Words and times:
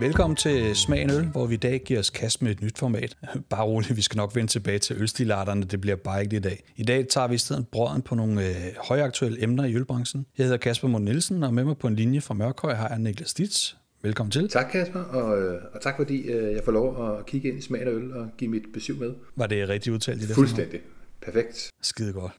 Velkommen 0.00 0.36
til 0.36 0.76
Smagen 0.76 1.10
Øl, 1.10 1.24
hvor 1.24 1.46
vi 1.46 1.54
i 1.54 1.56
dag 1.56 1.82
giver 1.84 2.00
os 2.00 2.10
kast 2.10 2.42
med 2.42 2.50
et 2.50 2.62
nyt 2.62 2.78
format. 2.78 3.16
Bare 3.50 3.64
roligt, 3.64 3.96
vi 3.96 4.02
skal 4.02 4.16
nok 4.16 4.34
vende 4.34 4.50
tilbage 4.50 4.78
til 4.78 4.96
ølstilarterne, 5.00 5.64
det 5.64 5.80
bliver 5.80 5.96
bare 5.96 6.20
ikke 6.22 6.30
det 6.30 6.36
i 6.36 6.40
dag. 6.48 6.64
I 6.76 6.82
dag 6.82 7.08
tager 7.08 7.28
vi 7.28 7.34
i 7.34 7.38
stedet 7.38 7.68
brøden 7.68 8.02
på 8.02 8.14
nogle 8.14 8.48
øh, 8.48 8.54
højaktuelle 8.88 9.42
emner 9.42 9.64
i 9.64 9.74
ølbranchen. 9.74 10.26
Jeg 10.38 10.44
hedder 10.44 10.58
Kasper 10.58 10.88
Mund 10.88 11.04
Nielsen, 11.04 11.42
og 11.42 11.54
med 11.54 11.64
mig 11.64 11.78
på 11.78 11.86
en 11.86 11.96
linje 11.96 12.20
fra 12.20 12.34
Mørkhøj 12.34 12.74
har 12.74 12.88
jeg 12.88 12.98
Niklas 12.98 13.30
Stitz. 13.30 13.74
Velkommen 14.02 14.30
til. 14.30 14.48
Tak 14.48 14.66
Kasper, 14.72 15.00
og, 15.00 15.42
øh, 15.42 15.60
og 15.74 15.80
tak 15.80 15.96
fordi 15.96 16.20
øh, 16.22 16.52
jeg 16.52 16.62
får 16.64 16.72
lov 16.72 17.18
at 17.18 17.26
kigge 17.26 17.48
ind 17.48 17.58
i 17.58 17.62
smagen 17.62 17.88
øl 17.88 18.12
og 18.12 18.30
give 18.38 18.50
mit 18.50 18.62
besøg 18.74 18.98
med. 18.98 19.14
Var 19.36 19.46
det 19.46 19.68
rigtigt 19.68 19.94
udtalt 19.94 20.22
i 20.22 20.26
det? 20.26 20.34
Fuldstændig. 20.34 20.80
Perfekt. 21.22 21.70
Skide 21.82 22.12
godt. 22.12 22.32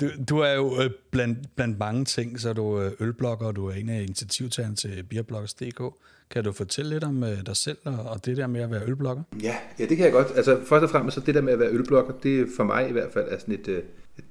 Du, 0.00 0.10
du 0.28 0.38
er 0.38 0.52
jo 0.52 0.82
øh, 0.82 0.90
blandt, 1.10 1.38
blandt 1.56 1.78
mange 1.78 2.04
ting, 2.04 2.40
så 2.40 2.48
er 2.48 2.52
du 2.52 2.80
øh, 2.80 2.92
ølblogger, 3.00 3.46
og 3.46 3.56
du 3.56 3.66
er 3.66 3.72
en 3.72 3.88
af 3.88 4.02
initiativtagerne 4.02 4.76
til 4.76 5.02
Beerbloggers.dk. 5.10 5.82
Kan 6.30 6.44
du 6.44 6.52
fortælle 6.52 6.90
lidt 6.90 7.04
om 7.04 7.24
øh, 7.24 7.46
dig 7.46 7.56
selv 7.56 7.78
og, 7.84 8.24
det 8.24 8.36
der 8.36 8.46
med 8.46 8.60
at 8.60 8.70
være 8.70 8.82
ølblogger? 8.86 9.22
Ja, 9.42 9.56
ja, 9.78 9.86
det 9.86 9.96
kan 9.96 10.04
jeg 10.04 10.12
godt. 10.12 10.26
Altså 10.36 10.60
først 10.64 10.82
og 10.82 10.90
fremmest, 10.90 11.14
så 11.14 11.20
det 11.20 11.34
der 11.34 11.40
med 11.40 11.52
at 11.52 11.58
være 11.58 11.70
ølblogger, 11.70 12.12
det 12.22 12.40
er 12.40 12.46
for 12.56 12.64
mig 12.64 12.88
i 12.88 12.92
hvert 12.92 13.12
fald 13.12 13.24
er 13.28 13.38
sådan 13.38 13.54
et, 13.54 13.68
øh, 13.68 13.82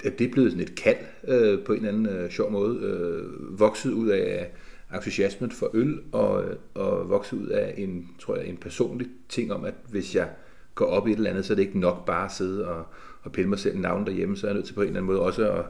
at 0.04 0.20
det 0.20 0.28
er 0.28 0.32
blevet 0.32 0.52
sådan 0.52 0.64
et 0.64 0.76
kald 0.76 0.98
øh, 1.28 1.64
på 1.66 1.74
en 1.74 1.86
eller 1.86 1.90
anden 1.90 2.06
øh, 2.06 2.32
sjov 2.32 2.52
måde. 2.52 2.80
Øh, 2.80 3.60
vokset 3.60 3.92
ud 3.92 4.10
af 4.10 4.52
entusiasmen 4.96 5.52
for 5.52 5.70
øl, 5.74 6.00
og, 6.12 6.44
øh, 6.44 6.56
og 6.74 7.10
vokset 7.10 7.38
ud 7.38 7.48
af 7.48 7.74
en, 7.78 8.08
tror 8.20 8.36
jeg, 8.36 8.46
en 8.46 8.58
personlig 8.58 9.08
ting 9.30 9.54
om, 9.54 9.66
at 9.66 9.74
hvis 9.90 10.16
jeg 10.16 10.30
går 10.76 10.86
op 10.86 11.08
i 11.08 11.12
et 11.12 11.18
eller 11.18 11.30
andet, 11.30 11.46
så 11.46 11.54
er 11.54 11.56
det 11.56 11.64
ikke 11.64 11.80
nok 11.80 12.06
bare 12.06 12.26
at 12.26 12.32
sidde 12.32 12.68
og, 12.68 12.86
og 13.24 13.32
pille 13.32 13.50
mig 13.50 13.60
selv 13.60 13.78
navn 13.78 14.06
derhjemme, 14.06 14.38
så 14.38 14.48
er 14.48 14.52
jeg 14.52 14.56
nødt 14.56 14.66
til 14.66 14.74
på 14.74 14.82
en 14.82 14.88
eller 14.88 15.00
anden 15.00 15.14
måde 15.14 15.22
også 15.22 15.52
at, 15.52 15.66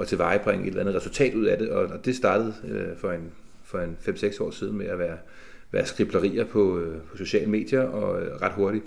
at 0.00 0.08
tilvejebringe 0.08 0.64
et 0.64 0.68
eller 0.68 0.80
andet 0.80 0.94
resultat 0.94 1.34
ud 1.34 1.44
af 1.44 1.58
det, 1.58 1.70
og, 1.70 1.86
og 1.86 2.04
det 2.04 2.16
startede 2.16 2.54
øh, 2.68 2.98
for 2.98 3.12
en, 3.12 3.32
for 3.64 3.78
en 3.78 3.96
5-6 4.00 4.42
år 4.42 4.50
siden 4.50 4.78
med 4.78 4.86
at 4.86 4.98
være, 4.98 5.16
være 5.72 5.86
skriblerier 5.86 6.44
på, 6.44 6.78
øh, 6.78 7.00
på 7.10 7.16
sociale 7.16 7.50
medier, 7.50 7.82
og 7.82 8.22
øh, 8.22 8.32
ret 8.42 8.52
hurtigt 8.52 8.84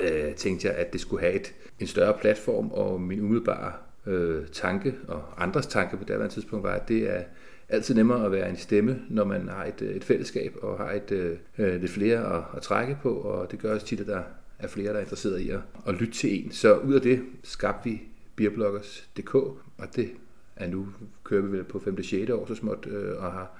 øh, 0.00 0.34
tænkte 0.34 0.68
jeg, 0.68 0.76
at 0.76 0.92
det 0.92 1.00
skulle 1.00 1.20
have 1.20 1.34
et, 1.34 1.54
en 1.80 1.86
større 1.86 2.14
platform, 2.20 2.70
og 2.70 3.00
min 3.00 3.20
umiddelbare 3.20 3.72
øh, 4.06 4.46
tanke, 4.52 4.94
og 5.08 5.22
andres 5.38 5.66
tanke 5.66 5.96
på 5.96 6.04
det 6.04 6.30
tidspunkt, 6.30 6.62
var, 6.62 6.72
at 6.72 6.88
det 6.88 7.16
er 7.16 7.22
altid 7.68 7.94
nemmere 7.94 8.24
at 8.24 8.32
være 8.32 8.50
en 8.50 8.56
stemme, 8.56 9.02
når 9.08 9.24
man 9.24 9.48
har 9.48 9.64
et, 9.64 9.82
øh, 9.82 9.96
et 9.96 10.04
fællesskab 10.04 10.56
og 10.62 10.78
har 10.78 10.92
et, 10.92 11.12
øh, 11.12 11.36
øh, 11.58 11.80
lidt 11.80 11.90
flere 11.90 12.36
at, 12.36 12.42
at 12.56 12.62
trække 12.62 12.98
på, 13.02 13.14
og 13.14 13.50
det 13.50 13.58
gør 13.58 13.74
også 13.74 13.86
tit, 13.86 14.00
at 14.00 14.06
der 14.06 14.22
er 14.58 14.68
flere, 14.68 14.88
der 14.88 14.96
er 14.96 15.00
interesseret 15.00 15.40
i 15.40 15.50
at, 15.50 15.60
at 15.88 15.94
lytte 15.94 16.14
til 16.14 16.44
en. 16.44 16.52
Så 16.52 16.76
ud 16.76 16.94
af 16.94 17.00
det 17.00 17.20
skabte 17.42 17.90
vi 17.90 18.02
beerbloggers.dk, 18.36 19.34
og 19.34 19.96
det 19.96 20.10
er 20.56 20.68
nu, 20.68 20.88
kører 21.24 21.42
vi 21.42 21.56
vel 21.56 21.64
på 21.64 21.78
5. 21.78 22.02
6. 22.02 22.30
år 22.30 22.46
så 22.46 22.54
småt, 22.54 22.86
øh, 22.90 23.16
og 23.16 23.32
har 23.32 23.58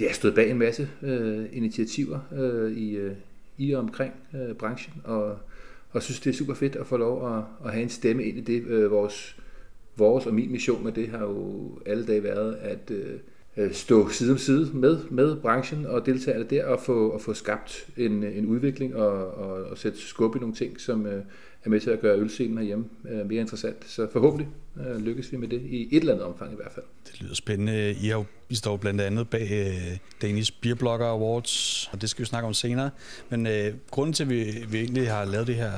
ja, 0.00 0.12
stået 0.12 0.34
bag 0.34 0.50
en 0.50 0.58
masse 0.58 0.88
øh, 1.02 1.46
initiativer 1.52 2.20
øh, 2.32 2.72
i, 2.72 2.96
øh, 2.96 3.12
i 3.58 3.72
og 3.72 3.80
omkring 3.80 4.12
øh, 4.34 4.54
branchen, 4.54 4.94
og, 5.04 5.38
og 5.90 6.02
synes, 6.02 6.20
det 6.20 6.30
er 6.30 6.34
super 6.34 6.54
fedt 6.54 6.76
at 6.76 6.86
få 6.86 6.96
lov 6.96 7.36
at, 7.36 7.44
at 7.64 7.72
have 7.72 7.82
en 7.82 7.88
stemme 7.88 8.24
ind 8.24 8.38
i 8.38 8.40
det. 8.40 8.62
Øh, 8.66 8.90
vores, 8.90 9.36
vores 9.96 10.26
og 10.26 10.34
min 10.34 10.52
mission 10.52 10.84
med 10.84 10.92
det 10.92 11.08
har 11.08 11.20
jo 11.20 11.70
alle 11.86 12.06
dage 12.06 12.22
været 12.22 12.54
at 12.54 12.90
øh, 12.90 13.06
Øh, 13.14 13.18
Øh, 13.56 13.72
stå 13.72 14.08
side 14.08 14.32
om 14.32 14.38
side 14.38 14.70
med, 14.74 14.98
med 15.10 15.36
branchen 15.36 15.86
og 15.86 16.06
deltagerne 16.06 16.44
der 16.44 16.64
og 16.64 16.80
få, 16.80 17.08
og 17.08 17.20
få 17.20 17.34
skabt 17.34 17.86
en, 17.96 18.24
en 18.24 18.46
udvikling 18.46 18.96
og, 18.96 19.34
og, 19.34 19.64
og 19.64 19.78
sætte 19.78 19.98
skub 19.98 20.36
i 20.36 20.38
nogle 20.38 20.54
ting, 20.54 20.80
som 20.80 21.06
øh, 21.06 21.22
er 21.64 21.70
med 21.70 21.80
til 21.80 21.90
at 21.90 22.00
gøre 22.00 22.18
ølscenen 22.18 22.58
herhjemme 22.58 22.84
øh, 23.10 23.28
mere 23.28 23.40
interessant. 23.40 23.76
Så 23.86 24.08
forhåbentlig 24.12 24.48
øh, 24.86 24.96
lykkes 24.96 25.32
vi 25.32 25.36
med 25.36 25.48
det 25.48 25.62
i 25.62 25.96
et 25.96 26.00
eller 26.00 26.12
andet 26.12 26.26
omfang 26.26 26.52
i 26.52 26.56
hvert 26.56 26.72
fald. 26.72 26.84
Det 27.06 27.20
lyder 27.20 27.34
spændende. 27.34 27.92
I, 27.92 28.08
har, 28.08 28.24
I 28.48 28.54
står 28.54 28.76
blandt 28.76 29.00
andet 29.00 29.28
bag 29.28 29.48
øh, 29.50 29.98
Danish 30.22 30.52
Beer 30.60 30.74
Blogger 30.74 31.06
Awards, 31.06 31.88
og 31.92 32.00
det 32.00 32.10
skal 32.10 32.22
vi 32.22 32.26
snakke 32.26 32.46
om 32.46 32.54
senere. 32.54 32.90
Men 33.30 33.46
øh, 33.46 33.74
grunden 33.90 34.12
til, 34.12 34.22
at 34.24 34.30
vi, 34.30 34.64
vi 34.68 34.78
egentlig 34.78 35.10
har 35.10 35.24
lavet 35.24 35.46
det 35.46 35.54
her 35.54 35.72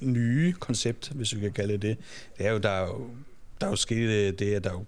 nye 0.00 0.52
koncept, 0.52 1.12
hvis 1.14 1.34
vi 1.34 1.40
kan 1.40 1.52
kalde 1.52 1.72
det 1.72 1.82
det, 1.82 1.96
det 2.38 2.46
er 2.46 2.52
jo, 2.52 2.58
der 2.58 2.70
er 2.70 2.86
jo, 2.86 3.06
der 3.60 3.66
er 3.66 3.70
jo 3.70 3.76
sket 3.76 4.38
det, 4.38 4.54
at 4.54 4.64
der 4.64 4.70
er 4.70 4.74
jo 4.74 4.84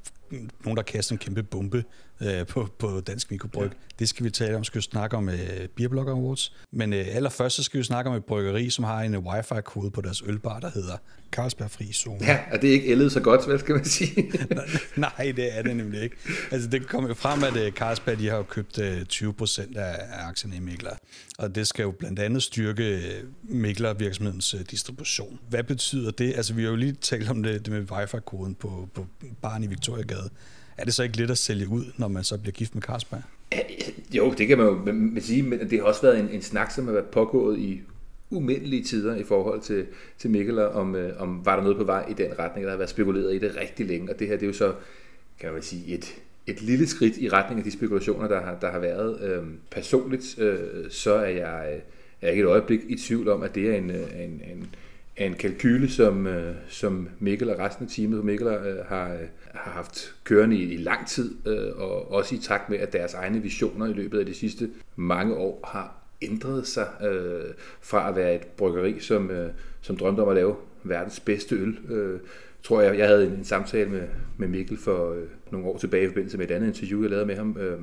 nogen, 0.65 0.77
der 0.77 0.83
kaster 0.83 1.12
en 1.12 1.19
kæmpe 1.19 1.43
bombe 1.43 1.84
øh, 2.21 2.47
på, 2.47 2.69
på 2.78 3.00
Dansk 3.00 3.31
Mikrobryg. 3.31 3.69
Ja. 3.69 3.77
Det 3.99 4.09
skal 4.09 4.25
vi 4.25 4.31
tale 4.31 4.56
om. 4.56 4.65
Skal 4.65 4.78
vi 4.78 4.83
snakke 4.83 5.16
om 5.16 5.28
øh, 5.28 5.69
Beerblogger 5.77 6.12
Awards. 6.12 6.53
Men 6.72 6.93
øh, 6.93 7.06
allerførst 7.16 7.56
så 7.56 7.62
skal 7.62 7.78
vi 7.78 7.84
snakke 7.84 8.11
om 8.11 8.16
et 8.16 8.25
bryggeri, 8.25 8.71
som 8.71 8.84
har 8.84 9.00
en 9.00 9.15
øh, 9.15 9.21
wifi-kode 9.27 9.91
på 9.91 10.00
deres 10.00 10.22
ølbar, 10.27 10.61
der 10.61 10.71
hedder 10.71 10.97
Carlsberg 11.33 11.71
Fri 11.71 11.93
Zone. 11.93 12.19
Ja, 12.21 12.39
og 12.53 12.62
det 12.62 12.71
er 12.71 12.72
ikke 12.72 12.87
ældet 12.87 13.12
så 13.12 13.21
godt, 13.21 13.47
hvad 13.47 13.59
skal 13.59 13.75
man 13.75 13.84
sige? 13.84 14.33
Nej, 14.97 15.33
det 15.37 15.59
er 15.59 15.62
det 15.62 15.77
nemlig 15.77 16.03
ikke. 16.03 16.16
Altså, 16.50 16.69
det 16.69 16.87
kommer 16.87 17.09
jo 17.09 17.15
frem, 17.15 17.45
at 17.45 17.66
uh, 17.66 17.72
Carlsberg 17.72 18.19
de 18.19 18.28
har 18.28 18.37
jo 18.37 18.43
købt 18.43 18.78
øh, 18.78 19.05
20 19.05 19.33
procent 19.33 19.77
af, 19.77 19.97
af 20.12 20.28
aktierne 20.28 20.56
i 20.56 20.60
Mikler. 20.60 20.91
Og 21.39 21.55
det 21.55 21.66
skal 21.66 21.83
jo 21.83 21.91
blandt 21.91 22.19
andet 22.19 22.43
styrke 22.43 23.00
uh, 23.22 23.56
Mikler-virksomhedens 23.56 24.55
uh, 24.55 24.60
distribution. 24.71 25.39
Hvad 25.49 25.65
betyder 25.65 26.10
det? 26.10 26.37
Altså, 26.37 26.55
vi 26.55 26.62
har 26.62 26.71
jo 26.71 26.77
lige 26.77 26.93
talt 26.93 27.31
om 27.31 27.43
det, 27.43 27.66
det 27.66 27.72
med 27.72 27.91
wifi-koden 27.93 28.55
på, 28.55 28.89
på 28.95 29.06
barn 29.43 29.65
i 29.65 29.66
Victoriagade. 29.66 30.17
Er 30.76 30.84
det 30.84 30.94
så 30.94 31.02
ikke 31.02 31.16
lidt 31.16 31.30
at 31.30 31.38
sælge 31.38 31.68
ud, 31.68 31.84
når 31.96 32.08
man 32.08 32.24
så 32.24 32.38
bliver 32.38 32.52
gift 32.52 32.74
med 32.74 32.82
Carlsberg? 32.82 33.22
Jo, 34.14 34.34
det 34.38 34.46
kan 34.46 34.58
man 34.58 34.66
jo 34.66 35.20
sige, 35.20 35.42
men 35.42 35.70
det 35.70 35.78
har 35.78 35.86
også 35.86 36.02
været 36.02 36.18
en, 36.18 36.28
en 36.28 36.42
snak, 36.42 36.70
som 36.70 36.86
har 36.86 36.92
været 36.92 37.06
pågået 37.06 37.58
i 37.58 37.80
umindelige 38.30 38.84
tider 38.84 39.16
i 39.16 39.24
forhold 39.24 39.60
til, 39.60 39.86
til 40.18 40.30
Mikkel, 40.30 40.58
om, 40.58 40.96
øh, 40.96 41.20
om 41.22 41.46
var 41.46 41.56
der 41.56 41.62
noget 41.62 41.78
på 41.78 41.84
vej 41.84 42.06
i 42.10 42.12
den 42.12 42.38
retning, 42.38 42.64
der 42.64 42.70
har 42.70 42.78
været 42.78 42.90
spekuleret 42.90 43.34
i 43.34 43.38
det 43.38 43.56
rigtig 43.60 43.86
længe, 43.86 44.12
og 44.12 44.18
det 44.18 44.26
her 44.26 44.34
det 44.34 44.42
er 44.42 44.46
jo 44.46 44.52
så, 44.52 44.74
kan 45.40 45.52
man 45.52 45.62
sige, 45.62 45.94
et, 45.94 46.14
et 46.46 46.62
lille 46.62 46.86
skridt 46.86 47.16
i 47.16 47.28
retning 47.28 47.60
af 47.60 47.64
de 47.64 47.70
spekulationer, 47.70 48.28
der 48.28 48.40
har, 48.40 48.58
der 48.60 48.70
har 48.70 48.78
været. 48.78 49.20
Øhm, 49.20 49.58
personligt, 49.70 50.38
øh, 50.38 50.90
så 50.90 51.14
er 51.14 51.28
jeg, 51.28 51.72
øh, 51.74 51.80
er 52.20 52.30
ikke 52.30 52.42
et 52.42 52.46
øjeblik 52.46 52.80
i 52.88 52.96
tvivl 52.96 53.28
om, 53.28 53.42
at 53.42 53.54
det 53.54 53.70
er 53.70 53.76
en, 53.76 53.90
øh, 53.90 54.24
en, 54.24 54.42
en, 54.52 54.74
en 55.18 55.34
kalkyle, 55.34 55.88
som, 55.88 56.26
øh, 56.26 56.54
som 56.68 57.08
Mikkel 57.18 57.50
og 57.50 57.58
resten 57.58 57.84
af 57.84 57.90
teamet 57.90 58.20
på 58.20 58.26
Mikkel 58.26 58.46
øh, 58.46 58.84
har, 58.86 59.12
øh, 59.12 59.20
har 59.54 59.70
haft 59.70 60.14
kørende 60.24 60.56
i, 60.56 60.74
i 60.74 60.76
lang 60.76 61.06
tid, 61.06 61.34
øh, 61.46 61.76
og 61.76 62.12
også 62.12 62.34
i 62.34 62.38
takt 62.38 62.70
med, 62.70 62.78
at 62.78 62.92
deres 62.92 63.14
egne 63.14 63.42
visioner 63.42 63.86
i 63.86 63.92
løbet 63.92 64.18
af 64.18 64.26
de 64.26 64.34
sidste 64.34 64.70
mange 64.96 65.34
år 65.34 65.60
har 65.64 65.94
ændret 66.22 66.66
sig 66.66 66.86
øh, 67.10 67.54
fra 67.80 68.08
at 68.08 68.16
være 68.16 68.34
et 68.34 68.46
bryggeri, 68.46 69.00
som, 69.00 69.30
øh, 69.30 69.50
som 69.80 69.96
drømte 69.96 70.20
om 70.20 70.28
at 70.28 70.34
lave 70.34 70.56
verdens 70.84 71.20
bedste 71.20 71.54
øl. 71.56 71.78
Øh, 71.90 72.20
tror 72.62 72.80
jeg, 72.80 72.98
jeg 72.98 73.06
havde 73.06 73.26
en, 73.26 73.32
en 73.32 73.44
samtale 73.44 73.90
med, 73.90 74.02
med 74.36 74.48
Mikkel 74.48 74.78
for 74.78 75.12
øh, 75.12 75.22
nogle 75.50 75.66
år 75.66 75.78
tilbage 75.78 76.04
i 76.04 76.08
forbindelse 76.08 76.38
med 76.38 76.50
et 76.50 76.54
andet 76.54 76.66
interview, 76.66 77.02
jeg 77.02 77.10
lavede 77.10 77.26
med 77.26 77.36
ham, 77.36 77.56
øh, 77.60 77.78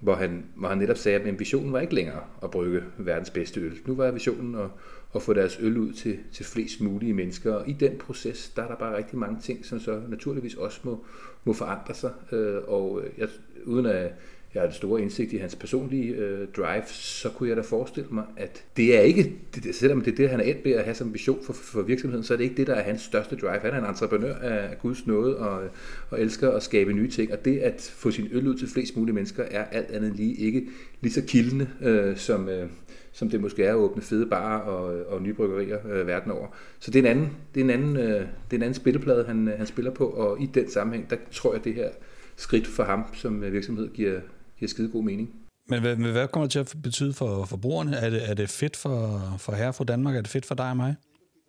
hvor, 0.00 0.14
han, 0.14 0.44
hvor 0.54 0.68
han 0.68 0.78
netop 0.78 0.96
sagde, 0.96 1.20
at 1.20 1.38
visionen 1.38 1.72
var 1.72 1.80
ikke 1.80 1.94
længere 1.94 2.20
at 2.42 2.50
brygge 2.50 2.82
verdens 2.98 3.30
bedste 3.30 3.60
øl. 3.60 3.78
Nu 3.86 3.94
var 3.94 4.10
visionen 4.10 4.54
at, 4.54 4.68
at 5.14 5.22
få 5.22 5.32
deres 5.32 5.58
øl 5.60 5.78
ud 5.78 5.92
til, 5.92 6.18
til 6.32 6.44
flest 6.44 6.80
mulige 6.80 7.12
mennesker, 7.12 7.54
og 7.54 7.68
i 7.68 7.72
den 7.72 7.98
proces, 7.98 8.48
der 8.56 8.62
er 8.62 8.68
der 8.68 8.76
bare 8.76 8.96
rigtig 8.96 9.18
mange 9.18 9.40
ting, 9.40 9.64
som 9.66 9.80
så 9.80 10.02
naturligvis 10.08 10.54
også 10.54 10.80
må, 10.82 11.04
må 11.44 11.52
forandre 11.52 11.94
sig, 11.94 12.10
øh, 12.32 12.62
og 12.66 13.02
øh, 13.04 13.10
jeg, 13.18 13.28
uden 13.64 13.86
at 13.86 14.12
jeg 14.56 14.62
har 14.62 14.68
en 14.68 14.74
stor 14.74 14.98
indsigt 14.98 15.32
i 15.32 15.36
hans 15.36 15.54
personlige 15.54 16.14
øh, 16.14 16.48
drive, 16.56 16.82
så 16.86 17.30
kunne 17.30 17.48
jeg 17.48 17.56
da 17.56 17.62
forestille 17.62 18.08
mig, 18.10 18.24
at 18.36 18.64
det 18.76 18.96
er 18.96 19.00
ikke, 19.00 19.32
det, 19.54 19.74
selvom 19.74 20.00
det 20.00 20.12
er 20.12 20.16
det, 20.16 20.30
han 20.30 20.40
er 20.40 20.44
endt 20.44 20.64
med 20.64 20.72
at 20.72 20.84
have 20.84 20.94
som 20.94 21.14
vision 21.14 21.38
for, 21.44 21.52
for 21.52 21.82
virksomheden, 21.82 22.24
så 22.24 22.34
er 22.34 22.36
det 22.36 22.44
ikke 22.44 22.56
det, 22.56 22.66
der 22.66 22.74
er 22.74 22.82
hans 22.82 23.00
største 23.00 23.36
drive. 23.36 23.60
Han 23.60 23.72
er 23.72 23.78
en 23.78 23.84
entreprenør 23.84 24.34
af 24.34 24.78
Guds 24.78 25.06
nåde 25.06 25.36
og, 25.36 25.68
og 26.10 26.20
elsker 26.20 26.50
at 26.50 26.62
skabe 26.62 26.92
nye 26.92 27.10
ting, 27.10 27.32
og 27.32 27.44
det 27.44 27.58
at 27.58 27.92
få 27.96 28.10
sin 28.10 28.28
øl 28.32 28.48
ud 28.48 28.54
til 28.54 28.68
flest 28.68 28.96
mulige 28.96 29.14
mennesker, 29.14 29.44
er 29.50 29.64
alt 29.64 29.90
andet 29.90 30.16
lige 30.16 30.34
ikke 30.34 30.66
lige 31.00 31.12
så 31.12 31.22
kildende, 31.22 31.68
øh, 31.82 32.16
som, 32.16 32.48
øh, 32.48 32.68
som 33.12 33.30
det 33.30 33.40
måske 33.40 33.64
er 33.64 33.70
at 33.70 33.76
åbne 33.76 34.02
fede 34.02 34.26
barer 34.26 34.60
og, 34.60 35.06
og 35.06 35.22
nye 35.22 35.34
bryggerier 35.34 35.78
øh, 35.92 36.06
verden 36.06 36.32
over. 36.32 36.46
Så 36.78 36.90
det 36.90 36.98
er 36.98 37.10
en 37.10 37.16
anden, 37.16 37.30
det 37.54 37.60
er 37.60 37.64
en 37.64 37.70
anden, 37.70 37.96
øh, 37.96 38.04
det 38.04 38.52
er 38.52 38.56
en 38.56 38.62
anden 38.62 38.74
spilleplade, 38.74 39.24
han, 39.24 39.48
øh, 39.48 39.54
han 39.56 39.66
spiller 39.66 39.90
på, 39.90 40.06
og 40.06 40.42
i 40.42 40.46
den 40.46 40.70
sammenhæng, 40.70 41.10
der 41.10 41.16
tror 41.32 41.54
jeg, 41.54 41.64
det 41.64 41.74
her 41.74 41.88
skridt 42.36 42.66
for 42.66 42.82
ham 42.82 43.04
som 43.14 43.44
øh, 43.44 43.52
virksomhed 43.52 43.88
giver, 43.88 44.20
giver 44.58 44.68
skide 44.68 44.88
god 44.88 45.04
mening. 45.04 45.30
Men 45.68 45.80
hvad, 45.80 45.96
hvad 45.96 46.28
kommer 46.28 46.44
det 46.44 46.52
til 46.52 46.58
at 46.58 46.74
betyde 46.82 47.12
for 47.12 47.44
forbrugerne? 47.44 47.96
Er 47.96 48.10
det, 48.10 48.30
er 48.30 48.34
det 48.34 48.50
fedt 48.50 48.76
for, 48.76 49.22
for 49.38 49.52
herre 49.52 49.72
fra 49.72 49.84
Danmark? 49.84 50.16
Er 50.16 50.20
det 50.20 50.30
fedt 50.30 50.46
for 50.46 50.54
dig 50.54 50.70
og 50.70 50.76
mig? 50.76 50.94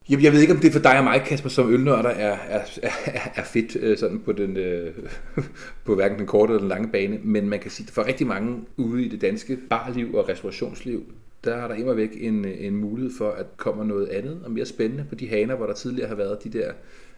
Jamen, 0.10 0.24
jeg 0.24 0.34
ved 0.34 0.42
ikke, 0.42 0.54
om 0.54 0.60
det 0.60 0.74
for 0.74 0.80
dig 0.80 0.98
og 0.98 1.04
mig, 1.04 1.22
Kasper, 1.26 1.50
som 1.50 1.74
ølnørder, 1.74 2.10
er, 2.10 2.38
er, 2.48 2.62
er, 2.84 2.92
er 3.36 3.44
fedt 3.44 3.76
øh, 3.76 3.98
sådan 3.98 4.20
på, 4.20 4.32
den, 4.32 4.58
øh, 4.58 4.94
på 5.86 5.96
hverken 5.96 6.18
den 6.18 6.28
korte 6.28 6.52
eller 6.52 6.60
den 6.60 6.70
lange 6.70 6.92
bane, 6.92 7.20
men 7.24 7.50
man 7.50 7.60
kan 7.60 7.72
sige, 7.72 7.88
at 7.88 7.94
for 7.94 8.08
rigtig 8.08 8.28
mange 8.28 8.62
ude 8.78 9.06
i 9.06 9.08
det 9.08 9.22
danske 9.22 9.58
barliv 9.70 10.16
og 10.16 10.30
restaurationsliv, 10.30 11.04
der 11.44 11.56
er 11.56 11.68
der 11.68 11.76
immer 11.76 11.94
væk 11.94 12.10
en, 12.20 12.46
en 12.46 12.76
mulighed 12.76 13.12
for, 13.18 13.32
at 13.32 13.58
kommer 13.58 13.84
noget 13.84 14.08
andet 14.08 14.42
og 14.46 14.52
mere 14.52 14.66
spændende 14.66 15.06
på 15.10 15.16
de 15.16 15.28
haner, 15.28 15.56
hvor 15.56 15.66
der 15.66 15.74
tidligere 15.74 16.10
har 16.10 16.16
været 16.16 16.44
de 16.44 16.50
der 16.50 16.72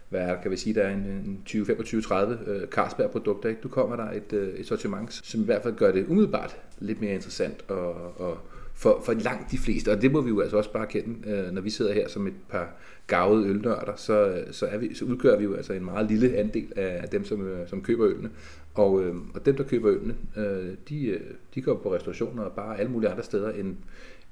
hvad 0.09 0.21
er, 0.21 0.41
kan 0.41 0.51
vi 0.51 0.57
sige, 0.57 0.73
der 0.73 0.83
er 0.83 0.93
en, 0.93 1.41
20, 1.45 1.65
25, 1.65 2.01
30 2.01 2.39
øh, 2.47 2.67
Carlsberg-produkter. 2.67 3.49
Ikke? 3.49 3.61
Du 3.61 3.67
kommer 3.67 3.95
der 3.95 4.11
et, 4.11 4.33
øh, 4.33 4.53
et 4.53 4.67
sortiment, 4.67 5.13
som 5.13 5.41
i 5.41 5.45
hvert 5.45 5.63
fald 5.63 5.75
gør 5.75 5.91
det 5.91 6.05
umiddelbart 6.07 6.57
lidt 6.79 7.01
mere 7.01 7.13
interessant 7.13 7.65
og, 7.67 8.19
og 8.21 8.37
for, 8.73 9.01
for 9.05 9.13
langt 9.13 9.51
de 9.51 9.57
fleste, 9.57 9.91
og 9.91 10.01
det 10.01 10.11
må 10.11 10.21
vi 10.21 10.29
jo 10.29 10.41
altså 10.41 10.57
også 10.57 10.73
bare 10.73 10.87
kende, 10.87 11.29
øh, 11.29 11.51
når 11.51 11.61
vi 11.61 11.69
sidder 11.69 11.93
her 11.93 12.07
som 12.07 12.27
et 12.27 12.33
par 12.49 12.75
gavede 13.07 13.47
ølnørder, 13.47 13.95
så, 13.95 14.27
øh, 14.27 14.53
så, 14.53 14.65
er 14.65 14.77
vi, 14.77 14.93
så 14.93 15.05
udgør 15.05 15.37
vi 15.37 15.43
jo 15.43 15.53
altså 15.53 15.73
en 15.73 15.85
meget 15.85 16.11
lille 16.11 16.37
andel 16.37 16.73
af 16.75 17.09
dem, 17.09 17.25
som, 17.25 17.47
øh, 17.47 17.67
som 17.67 17.81
køber 17.81 18.07
ølene. 18.07 18.29
Og, 18.73 19.03
øh, 19.03 19.15
og 19.33 19.45
dem, 19.45 19.55
der 19.55 19.63
køber 19.63 19.91
ølene, 19.91 20.15
øh, 20.37 20.75
de, 20.89 21.05
øh, 21.05 21.21
de 21.55 21.61
går 21.61 21.75
på 21.75 21.95
restaurationer 21.95 22.43
og 22.43 22.51
bare 22.51 22.79
alle 22.79 22.91
mulige 22.91 23.09
andre 23.09 23.23
steder, 23.23 23.51
end, 23.51 23.75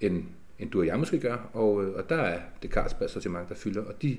end, 0.02 0.24
end 0.60 0.72
du 0.72 0.80
og 0.80 0.88
jeg 0.88 1.00
måske 1.00 1.20
gør. 1.20 1.50
Og, 1.54 1.84
øh, 1.84 1.94
og 1.94 2.10
der 2.10 2.16
er 2.16 2.40
det 2.62 2.72
Carlsberg 2.72 3.10
sortiment, 3.10 3.50
der 3.50 3.56
fylder. 3.56 3.82
Og 3.82 4.02
de, 4.02 4.18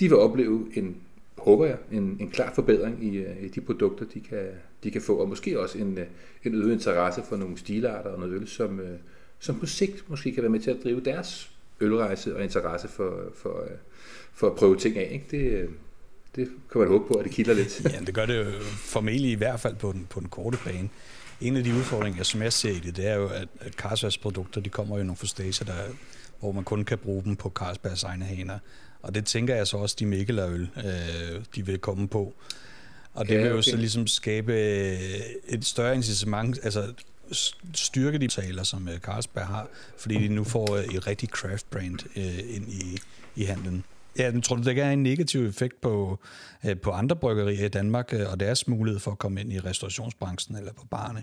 de 0.00 0.08
vil 0.08 0.16
opleve 0.16 0.66
en, 0.74 0.96
håber 1.38 1.66
jeg, 1.66 1.76
en, 1.92 2.16
en 2.20 2.30
klar 2.30 2.52
forbedring 2.54 3.04
i, 3.04 3.16
øh, 3.16 3.42
i 3.42 3.48
de 3.48 3.60
produkter, 3.60 4.04
de 4.14 4.20
kan, 4.20 4.46
de 4.84 4.90
kan 4.90 5.02
få. 5.02 5.16
Og 5.16 5.28
måske 5.28 5.60
også 5.60 5.78
en, 5.78 5.98
øh, 5.98 6.06
en 6.44 6.54
øget 6.54 6.72
interesse 6.72 7.22
for 7.28 7.36
nogle 7.36 7.58
stilarter 7.58 8.10
og 8.10 8.20
noget 8.20 8.34
øl, 8.34 8.48
som, 8.48 8.80
som 9.38 9.60
på 9.60 9.66
sigt 9.66 10.10
måske 10.10 10.32
kan 10.32 10.42
være 10.42 10.52
med 10.52 10.60
til 10.60 10.70
at 10.70 10.78
drive 10.84 11.00
deres 11.00 11.50
ølrejse 11.80 12.36
og 12.36 12.42
interesse 12.42 12.88
for, 12.88 13.32
for, 13.34 13.64
for 14.32 14.46
at 14.46 14.56
prøve 14.56 14.76
ting 14.76 14.96
af. 14.96 15.08
Ikke? 15.12 15.26
Det, 15.30 15.68
det 16.36 16.48
kan 16.72 16.78
man 16.78 16.88
håbe 16.88 17.04
på, 17.08 17.14
at 17.14 17.24
det 17.24 17.32
kilder 17.32 17.54
lidt. 17.54 17.84
ja, 17.84 17.98
det 18.06 18.14
gør 18.14 18.26
det 18.26 18.38
jo 18.38 18.44
formentlig 18.76 19.30
i 19.30 19.34
hvert 19.34 19.60
fald 19.60 19.76
på 19.76 19.92
den, 19.92 20.06
på 20.10 20.20
den 20.20 20.28
korte 20.28 20.58
bane. 20.64 20.88
En 21.40 21.56
af 21.56 21.64
de 21.64 21.74
udfordringer, 21.74 22.22
som 22.22 22.42
jeg 22.42 22.52
ser 22.52 22.70
i 22.70 22.78
det, 22.78 22.96
det 22.96 23.06
er 23.06 23.14
jo, 23.14 23.28
at, 23.28 23.48
at 23.60 23.72
Carlsbergs 23.72 24.18
produkter, 24.18 24.60
de 24.60 24.70
kommer 24.70 24.96
jo 24.96 25.02
i 25.02 25.04
nogle 25.04 25.16
forstager, 25.16 25.64
der, 25.64 25.94
hvor 26.40 26.52
man 26.52 26.64
kun 26.64 26.84
kan 26.84 26.98
bruge 26.98 27.24
dem 27.24 27.36
på 27.36 27.50
Carlsbergs 27.50 28.02
egne 28.02 28.24
haner. 28.24 28.58
Og 29.02 29.14
det 29.14 29.26
tænker 29.26 29.54
jeg 29.54 29.66
så 29.66 29.76
også, 29.76 29.96
de 29.98 30.06
Mikkelerøl, 30.06 30.68
øh, 30.76 31.44
de 31.54 31.66
vil 31.66 31.78
komme 31.78 32.08
på. 32.08 32.34
Og 33.14 33.28
det 33.28 33.34
ja, 33.34 33.40
vil 33.40 33.46
jo 33.46 33.52
okay. 33.52 33.70
så 33.70 33.76
ligesom 33.76 34.06
skabe 34.06 34.54
et 35.48 35.64
større 35.64 35.94
incitament, 35.94 36.58
altså 36.62 36.92
styrke 37.74 38.18
de 38.18 38.28
taler, 38.28 38.62
som 38.62 38.88
øh, 38.88 38.98
Carlsberg 38.98 39.46
har, 39.46 39.68
fordi 39.98 40.14
de 40.14 40.28
nu 40.28 40.44
får 40.44 40.76
øh, 40.76 40.84
et 40.84 41.06
rigtig 41.06 41.28
craft 41.28 41.70
brand 41.70 41.98
øh, 42.16 42.56
ind 42.56 42.72
i, 42.72 42.98
i 43.36 43.44
handlen. 43.44 43.84
Ja, 44.18 44.32
tror 44.42 44.56
du, 44.56 44.62
der 44.62 44.72
kan 44.72 44.92
en 44.92 45.02
negativ 45.02 45.46
effekt 45.46 45.80
på, 45.80 46.18
øh, 46.66 46.80
på 46.80 46.90
andre 46.90 47.16
bryggerier 47.16 47.64
i 47.64 47.68
Danmark 47.68 48.12
øh, 48.12 48.32
og 48.32 48.40
deres 48.40 48.68
mulighed 48.68 49.00
for 49.00 49.10
at 49.10 49.18
komme 49.18 49.40
ind 49.40 49.52
i 49.52 49.58
restaurationsbranchen 49.58 50.56
eller 50.56 50.72
på 50.72 50.86
barne? 50.90 51.22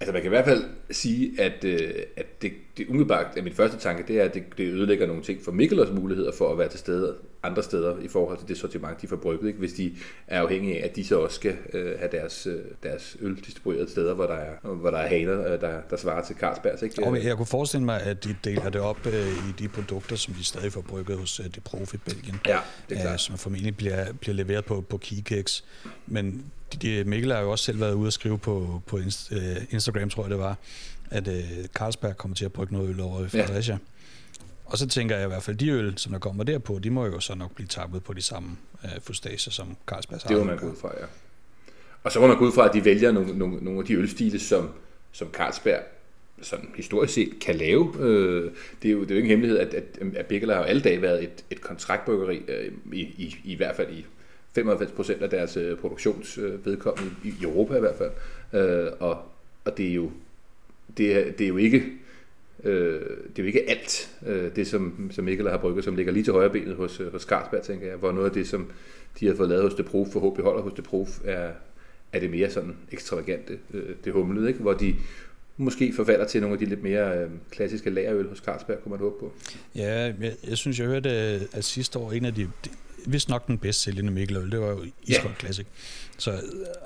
Altså 0.00 0.12
man 0.12 0.22
kan 0.22 0.28
i 0.28 0.34
hvert 0.34 0.44
fald 0.44 0.64
sige, 0.90 1.40
at, 1.40 1.64
øh, 1.64 1.94
at 2.16 2.42
det, 2.42 2.52
det 2.76 2.86
umiddelbart 2.86 3.26
er 3.36 3.42
min 3.42 3.52
første 3.52 3.78
tanke, 3.78 4.04
det 4.08 4.20
er, 4.20 4.24
at 4.24 4.34
det, 4.34 4.42
det 4.58 4.64
ødelægger 4.64 5.06
nogle 5.06 5.22
ting 5.22 5.42
for 5.44 5.52
Mikkelers 5.52 5.90
muligheder 5.90 6.32
for 6.38 6.52
at 6.52 6.58
være 6.58 6.68
til 6.68 6.78
stede 6.78 7.16
andre 7.44 7.62
steder 7.62 7.98
i 7.98 8.08
forhold 8.08 8.38
til 8.38 8.48
det 8.48 8.58
sortiment, 8.58 9.02
de 9.02 9.06
får 9.08 9.16
brygget, 9.16 9.48
ikke? 9.48 9.58
hvis 9.58 9.72
de 9.72 9.92
er 10.26 10.40
afhængige 10.40 10.82
af, 10.82 10.88
at 10.88 10.96
de 10.96 11.04
så 11.04 11.20
også 11.20 11.36
skal 11.36 11.56
øh, 11.72 11.98
have 11.98 12.08
deres, 12.12 12.46
øh, 12.46 12.60
deres 12.82 13.16
øl 13.20 13.36
distribueret 13.36 13.90
steder, 13.90 14.14
hvor 14.14 14.26
der 14.26 14.34
er, 14.34 14.74
hvor 14.74 14.90
der 14.90 14.98
er 14.98 15.08
haner, 15.08 15.52
øh, 15.52 15.60
der, 15.60 15.80
der 15.90 15.96
svarer 15.96 16.24
til 16.24 16.36
Carlsbergs. 16.36 16.82
Ikke? 16.82 17.04
Og 17.04 17.24
jeg 17.24 17.36
kunne 17.36 17.46
forestille 17.46 17.84
mig, 17.84 18.02
at 18.02 18.24
de 18.24 18.36
deler 18.44 18.70
det 18.70 18.80
op 18.80 19.06
øh, 19.06 19.28
i 19.28 19.52
de 19.58 19.68
produkter, 19.68 20.16
som 20.16 20.34
de 20.34 20.44
stadig 20.44 20.72
får 20.72 20.80
brygget 20.80 21.18
hos 21.18 21.40
øh, 21.40 21.46
det 21.46 21.64
Profi 21.64 21.96
Belgien, 21.96 22.40
ja, 22.46 22.58
det 22.88 22.96
er 22.96 23.02
klart. 23.02 23.12
Øh, 23.12 23.18
som 23.18 23.38
formentlig 23.38 23.76
bliver, 23.76 24.12
bliver 24.12 24.34
leveret 24.34 24.64
på, 24.64 24.80
på 24.80 24.96
Keykex. 24.96 25.62
Men 26.06 26.44
de, 26.82 27.04
Mikkel 27.04 27.32
har 27.32 27.40
jo 27.40 27.50
også 27.50 27.64
selv 27.64 27.80
været 27.80 27.94
ude 27.94 28.06
at 28.06 28.12
skrive 28.12 28.38
på, 28.38 28.82
på 28.86 28.98
Instagram, 29.70 30.10
tror 30.10 30.22
jeg 30.22 30.30
det 30.30 30.38
var, 30.38 30.56
at 31.10 31.28
øh, 31.28 31.66
Carlsberg 31.74 32.16
kommer 32.16 32.34
til 32.34 32.44
at 32.44 32.52
brygge 32.52 32.74
noget 32.74 32.88
øl 32.88 33.00
over 33.00 33.24
i 33.24 33.28
Fredericia. 33.28 33.74
Ja. 33.74 33.78
Og 34.64 34.78
så 34.78 34.88
tænker 34.88 35.16
jeg 35.16 35.24
i 35.24 35.28
hvert 35.28 35.42
fald, 35.42 35.56
de 35.56 35.70
øl, 35.70 35.98
som 35.98 36.12
der 36.12 36.18
kommer 36.18 36.44
derpå, 36.44 36.78
de 36.78 36.90
må 36.90 37.06
jo 37.06 37.20
så 37.20 37.34
nok 37.34 37.54
blive 37.54 37.66
tappet 37.66 38.04
på 38.04 38.12
de 38.12 38.22
samme 38.22 38.56
øh, 38.84 38.90
fustager, 39.00 39.36
som 39.38 39.76
Carlsberg 39.86 40.20
har. 40.22 40.28
Det 40.28 40.38
må 40.38 40.44
man 40.44 40.58
gå 40.58 40.66
ud 40.66 40.76
fra, 40.76 40.92
ja. 41.00 41.06
Og 42.02 42.12
så 42.12 42.20
må 42.20 42.26
man 42.26 42.38
gå 42.38 42.46
ud 42.46 42.52
fra, 42.52 42.68
at 42.68 42.74
de 42.74 42.84
vælger 42.84 43.12
nogle, 43.12 43.38
nogle, 43.38 43.56
nogle 43.60 43.80
af 43.80 43.86
de 43.86 43.94
ølstile, 43.94 44.40
som, 44.40 44.70
som 45.12 45.28
Carlsberg 45.32 45.82
sådan 46.42 46.70
historisk 46.76 47.14
set 47.14 47.32
kan 47.40 47.54
lave. 47.54 47.92
Øh, 48.00 48.50
det, 48.82 48.88
er 48.88 48.92
jo, 48.92 49.02
det 49.02 49.10
er 49.10 49.14
jo 49.14 49.18
ingen 49.18 49.30
hemmelighed, 49.30 49.58
at, 49.58 49.74
at, 49.74 49.84
at 50.16 50.26
Birkeler 50.26 50.54
har 50.54 50.60
jo 50.60 50.66
alle 50.66 50.82
dage 50.82 51.02
været 51.02 51.24
et, 51.24 51.44
et 51.50 51.60
kontraktbryggeri, 51.60 52.42
øh, 52.48 52.72
i, 52.92 53.00
i, 53.00 53.36
i 53.44 53.54
hvert 53.54 53.76
fald 53.76 53.92
i 53.92 54.06
95 54.54 54.92
procent 54.92 55.22
af 55.22 55.30
deres 55.30 55.56
øh, 55.56 55.78
produktionsvedkommende, 55.78 57.10
i, 57.24 57.28
i 57.28 57.42
Europa 57.42 57.76
i 57.76 57.80
hvert 57.80 57.96
fald. 57.98 58.10
Øh, 58.52 58.92
og, 59.00 59.18
og 59.64 59.76
det 59.76 59.90
er 59.90 59.94
jo 59.94 60.10
det 60.96 61.16
er, 61.16 61.32
det 61.32 61.44
er 61.44 61.48
jo 61.48 61.56
ikke 61.56 61.84
Øh, 62.64 63.00
det 63.00 63.38
er 63.38 63.42
jo 63.42 63.46
ikke 63.46 63.70
alt 63.70 64.10
øh, 64.26 64.56
det, 64.56 64.66
som, 64.66 65.10
som 65.12 65.24
Mikkel 65.24 65.48
har 65.48 65.56
brygget, 65.56 65.84
som 65.84 65.96
ligger 65.96 66.12
lige 66.12 66.24
til 66.24 66.32
højre 66.32 66.50
benet 66.50 66.76
hos, 66.76 67.00
øh, 67.00 67.12
hos 67.12 67.22
Skarsberg, 67.22 67.62
tænker 67.62 67.86
jeg, 67.86 67.96
hvor 67.96 68.12
noget 68.12 68.26
af 68.26 68.32
det, 68.32 68.48
som 68.48 68.70
de 69.20 69.26
har 69.26 69.34
fået 69.34 69.48
lavet 69.48 69.62
hos 69.62 69.74
Det 69.74 69.86
Prof, 69.86 70.08
forhåbentlig 70.12 70.44
holder 70.44 70.62
hos 70.62 70.72
Det 70.72 70.84
Prof, 70.84 71.20
er, 71.24 71.50
er 72.12 72.20
det 72.20 72.30
mere 72.30 72.50
sådan 72.50 72.76
ekstravagante, 72.92 73.58
øh, 73.74 73.82
det 74.04 74.12
humlede, 74.12 74.48
ikke? 74.48 74.60
hvor 74.60 74.72
de 74.72 74.94
måske 75.56 75.92
forfalder 75.96 76.26
til 76.26 76.40
nogle 76.40 76.54
af 76.54 76.58
de 76.58 76.64
lidt 76.64 76.82
mere 76.82 77.18
øh, 77.18 77.30
klassiske 77.50 77.90
lagerøl 77.90 78.28
hos 78.28 78.38
Carlsberg, 78.38 78.82
kunne 78.82 78.90
man 78.90 79.00
håbe 79.00 79.16
på. 79.20 79.32
Ja, 79.74 79.94
jeg, 80.20 80.34
jeg 80.48 80.58
synes, 80.58 80.78
jeg 80.78 80.86
hørte, 80.86 81.10
at 81.52 81.64
sidste 81.64 81.98
år 81.98 82.12
en 82.12 82.24
af 82.24 82.34
de, 82.34 82.50
hvis 83.06 83.28
nok 83.28 83.46
den 83.46 83.58
bedst 83.58 83.80
sælgende 83.82 84.12
Mikkeløl, 84.12 84.50
det 84.50 84.60
var 84.60 84.68
jo 84.68 84.84
Iskold 85.02 85.32
ja. 85.32 85.40
Classic. 85.40 85.66
Så, 86.18 86.32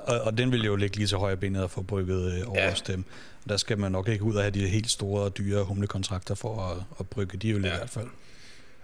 og, 0.05 0.21
og, 0.21 0.37
den 0.37 0.51
ville 0.51 0.65
jo 0.65 0.75
ligge 0.75 0.97
lige 0.97 1.07
til 1.07 1.17
højre 1.17 1.37
benet 1.37 1.63
og 1.63 1.71
få 1.71 1.81
brygget 1.81 2.39
øh, 2.39 2.49
over 2.49 2.61
ja. 2.61 2.73
dem. 2.87 3.03
Der 3.49 3.57
skal 3.57 3.79
man 3.79 3.91
nok 3.91 4.07
ikke 4.07 4.23
ud 4.23 4.35
og 4.35 4.41
have 4.41 4.51
de 4.51 4.67
helt 4.67 4.89
store 4.89 5.21
og 5.21 5.37
dyre 5.37 5.63
humlekontrakter 5.63 6.35
for 6.35 6.61
at, 6.61 6.83
at 6.99 7.09
brygge 7.09 7.37
de 7.37 7.51
øl 7.51 7.61
ja. 7.61 7.67
i 7.67 7.77
hvert 7.77 7.89
fald. 7.89 8.07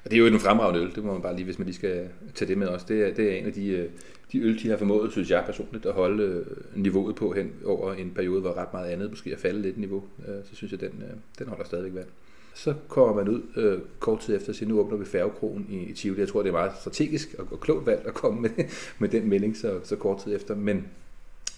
Og 0.06 0.12
det 0.12 0.14
er 0.14 0.20
jo 0.20 0.26
en 0.26 0.40
fremragende 0.40 0.80
øl, 0.80 0.96
det 0.96 1.04
må 1.04 1.14
man 1.14 1.22
bare 1.22 1.36
lige, 1.36 1.46
hvis 1.46 1.60
man 1.60 1.66
lige 1.66 1.76
skal 1.76 2.10
tage 2.36 2.50
det 2.50 2.58
med 2.58 2.68
også. 2.68 2.86
Det 2.90 3.08
er, 3.08 3.14
det 3.14 3.32
er 3.32 3.36
en 3.36 3.46
af 3.46 3.54
de, 3.54 3.68
øh, 3.68 3.90
de 4.32 4.40
øl, 4.40 4.64
de 4.64 4.70
har 4.70 4.78
formået, 4.78 5.12
synes 5.12 5.30
jeg 5.30 5.44
personligt, 5.46 5.86
at 5.86 5.94
holde 5.94 6.24
øh, 6.24 6.46
niveauet 6.76 7.16
på 7.16 7.32
hen 7.32 7.52
over 7.66 7.94
en 7.94 8.12
periode, 8.12 8.42
hvor 8.42 8.54
ret 8.54 8.74
meget 8.74 8.92
andet 8.92 9.10
måske 9.10 9.32
er 9.32 9.38
faldet 9.38 9.62
lidt 9.62 9.78
niveau. 9.78 10.04
Øh, 10.28 10.36
så 10.50 10.56
synes 10.56 10.72
jeg, 10.72 10.80
den, 10.80 11.04
den 11.40 11.48
holder 11.48 11.66
stadigvæk 11.66 11.96
vand. 11.96 12.08
Så 12.54 12.74
kommer 12.88 13.16
man 13.16 13.28
ud 13.28 13.42
øh, 13.56 13.80
kort 14.00 14.20
tid 14.20 14.36
efter 14.36 14.50
og 14.50 14.56
siger, 14.56 14.70
nu 14.70 14.80
åbner 14.80 14.98
vi 14.98 15.06
færgekrogen 15.06 15.68
i, 15.70 15.78
i 15.78 15.94
Tivoli. 15.94 16.20
Jeg 16.20 16.30
tror, 16.30 16.42
det 16.42 16.50
er 16.50 16.54
meget 16.54 16.72
strategisk 16.80 17.36
og, 17.40 17.48
og 17.52 17.60
klogt 17.60 17.86
valgt 17.86 18.08
at 18.08 18.14
komme 18.14 18.42
med, 18.42 18.50
med 19.00 19.10
den 19.10 19.30
melding 19.30 19.58
så, 19.58 19.80
så 19.84 19.96
kort 19.96 20.24
tid 20.24 20.36
efter. 20.36 20.56
Men, 20.56 20.88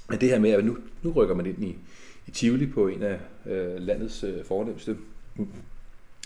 men 0.10 0.22
det 0.22 0.30
her 0.30 0.40
med, 0.40 0.50
at 0.50 0.66
nu, 0.66 0.78
nu 1.04 1.12
rykker 1.12 1.36
man 1.36 1.46
ind 1.46 1.64
i, 1.64 1.78
i 2.28 2.32
Tivoli 2.32 2.68
på 2.68 2.88
en 2.88 3.04
af 3.04 3.20
øh, 3.46 3.80
landets 3.80 4.24
øh, 4.24 4.46
fornemmeste 4.46 4.98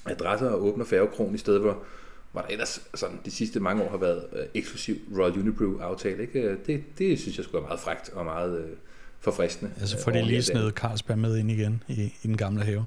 adresser 0.05 0.49
og 0.49 0.63
åbner 0.63 0.85
færgekrogen 0.85 1.35
i 1.35 1.37
stedet, 1.37 1.61
hvor, 1.61 1.83
hvor 2.31 2.41
der 2.41 2.47
ellers 2.47 2.81
sådan, 2.95 3.19
de 3.25 3.31
sidste 3.31 3.59
mange 3.59 3.83
år 3.83 3.89
har 3.89 3.97
været 3.97 4.23
øh, 4.33 4.45
eksklusiv 4.53 4.95
Royal 5.17 5.39
Unibrew 5.39 5.79
aftale. 5.79 6.21
Ikke? 6.21 6.41
Øh, 6.41 6.57
det, 6.67 6.83
det 6.97 7.19
synes 7.19 7.37
jeg 7.37 7.43
skulle 7.43 7.61
være 7.61 7.67
meget 7.67 7.79
frægt 7.79 8.09
og 8.09 8.25
meget 8.25 8.59
øh, 8.59 8.69
forfriskende. 9.19 9.71
Altså 9.81 10.03
får 10.03 10.11
de 10.11 10.25
lige 10.25 10.43
snedet 10.43 10.73
Carlsberg 10.73 11.19
med 11.19 11.37
ind 11.37 11.51
igen 11.51 11.83
i, 11.87 12.01
i 12.23 12.27
den 12.27 12.37
gamle 12.37 12.63
have. 12.63 12.85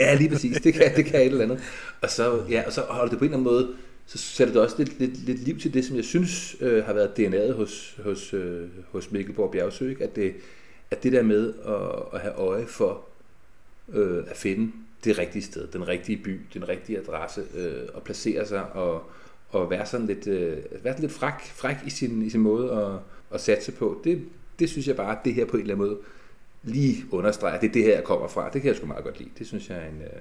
ja, 0.00 0.14
lige 0.14 0.30
præcis. 0.34 0.60
Det 0.60 0.74
kan, 0.74 0.96
det 0.96 1.04
kan 1.04 1.20
et 1.20 1.26
eller 1.26 1.44
andet. 1.44 1.60
Og 2.02 2.10
så, 2.10 2.44
ja, 2.50 2.62
og 2.66 2.72
så 2.72 2.80
holder 2.80 3.10
det 3.10 3.18
på 3.18 3.24
en 3.24 3.30
eller 3.30 3.38
anden 3.38 3.52
måde, 3.52 3.74
så 4.06 4.18
sætter 4.18 4.54
det 4.54 4.62
også 4.62 4.76
lidt, 4.78 4.98
lidt, 4.98 5.24
lidt 5.24 5.44
liv 5.44 5.58
til 5.58 5.74
det, 5.74 5.84
som 5.84 5.96
jeg 5.96 6.04
synes 6.04 6.56
øh, 6.60 6.84
har 6.84 6.92
været 6.92 7.18
DNA'et 7.18 7.52
hos, 7.52 7.98
hos, 8.04 8.34
øh, 8.34 8.68
hos 8.90 9.10
Mikkelborg 9.10 9.52
Bjergsø. 9.52 9.88
Ikke? 9.88 10.04
At, 10.04 10.16
det, 10.16 10.34
at 10.92 11.02
det 11.02 11.12
der 11.12 11.22
med 11.22 11.54
at, 11.66 12.14
at 12.14 12.20
have 12.20 12.34
øje 12.34 12.66
for 12.66 13.04
øh, 13.88 14.24
at 14.28 14.36
finde 14.36 14.72
det 15.04 15.18
rigtige 15.18 15.42
sted, 15.42 15.68
den 15.68 15.88
rigtige 15.88 16.22
by, 16.24 16.40
den 16.54 16.68
rigtige 16.68 16.98
adresse, 16.98 17.42
øh, 17.54 17.88
og 17.94 18.02
placere 18.02 18.46
sig 18.46 18.72
og, 18.72 19.10
og 19.48 19.70
være 19.70 19.86
sådan 19.86 20.06
lidt, 20.06 20.26
øh, 20.26 20.56
være 20.84 20.92
sådan 20.92 21.00
lidt 21.00 21.12
fræk, 21.12 21.40
fræk 21.40 21.76
i, 21.86 21.90
sin, 21.90 22.22
i 22.22 22.30
sin 22.30 22.40
måde 22.40 22.72
at, 22.72 22.98
at 23.34 23.40
satse 23.40 23.72
på, 23.72 24.00
det, 24.04 24.24
det 24.58 24.70
synes 24.70 24.88
jeg 24.88 24.96
bare, 24.96 25.18
at 25.18 25.24
det 25.24 25.34
her 25.34 25.44
på 25.44 25.56
en 25.56 25.60
eller 25.60 25.74
anden 25.74 25.88
måde 25.88 25.98
lige 26.62 27.04
understreger, 27.10 27.60
det 27.60 27.68
er 27.68 27.72
det 27.72 27.82
her, 27.82 27.94
jeg 27.94 28.04
kommer 28.04 28.28
fra. 28.28 28.50
Det 28.50 28.62
kan 28.62 28.68
jeg 28.68 28.76
sgu 28.76 28.86
meget 28.86 29.04
godt 29.04 29.18
lide. 29.18 29.30
Det 29.38 29.46
synes 29.46 29.70
jeg 29.70 29.78
er 29.78 29.88
en, 29.88 30.02
øh, 30.02 30.20